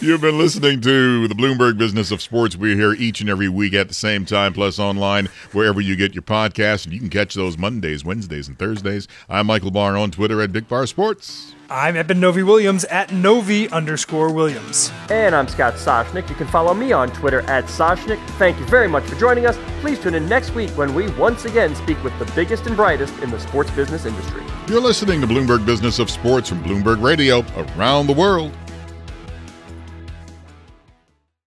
You've 0.00 0.20
been 0.20 0.38
listening 0.38 0.80
to 0.82 1.28
the 1.28 1.34
Bloomberg 1.34 1.78
Business 1.78 2.10
of 2.10 2.20
Sports. 2.20 2.56
We're 2.56 2.76
here 2.76 2.92
each 2.92 3.20
and 3.20 3.30
every 3.30 3.48
week 3.48 3.74
at 3.74 3.88
the 3.88 3.94
same 3.94 4.24
time, 4.26 4.52
plus 4.52 4.78
online, 4.78 5.28
wherever 5.52 5.80
you 5.80 5.96
get 5.96 6.14
your 6.14 6.22
podcasts. 6.22 6.84
And 6.84 6.92
you 6.94 7.00
can 7.00 7.10
catch 7.10 7.34
those 7.34 7.56
Mondays, 7.58 8.04
Wednesdays, 8.04 8.48
and 8.48 8.58
Thursdays. 8.58 9.08
I'm 9.28 9.46
Michael 9.46 9.70
Barr 9.70 9.96
on 9.96 10.10
Twitter 10.10 10.40
at 10.42 10.52
Big 10.52 10.68
Bar 10.68 10.86
Sports. 10.86 11.54
I'm 11.70 11.96
Eben 11.96 12.20
Novy 12.20 12.42
Williams 12.42 12.84
at 12.84 13.10
Novy 13.10 13.70
underscore 13.70 14.30
Williams. 14.30 14.92
And 15.10 15.34
I'm 15.34 15.48
Scott 15.48 15.74
Soshnick. 15.74 16.28
You 16.28 16.34
can 16.34 16.46
follow 16.46 16.74
me 16.74 16.92
on 16.92 17.10
Twitter 17.12 17.40
at 17.42 17.64
Soshnick. 17.64 18.24
Thank 18.32 18.58
you 18.58 18.66
very 18.66 18.86
much 18.86 19.04
for 19.04 19.16
joining 19.16 19.46
us. 19.46 19.56
Please 19.80 19.98
tune 19.98 20.14
in 20.14 20.28
next 20.28 20.54
week 20.54 20.68
when 20.72 20.94
we 20.94 21.08
once 21.12 21.46
again 21.46 21.74
speak 21.74 22.02
with 22.04 22.16
the 22.18 22.26
biggest 22.34 22.66
and 22.66 22.76
brightest 22.76 23.18
in 23.22 23.30
the 23.30 23.40
sports 23.40 23.70
business 23.70 24.04
industry. 24.04 24.42
You're 24.68 24.82
listening 24.82 25.22
to 25.22 25.26
Bloomberg 25.26 25.64
Business 25.64 25.98
of 25.98 26.10
Sports 26.10 26.50
from 26.50 26.62
Bloomberg 26.62 27.02
Radio 27.02 27.42
around 27.76 28.08
the 28.08 28.14
world. 28.14 28.52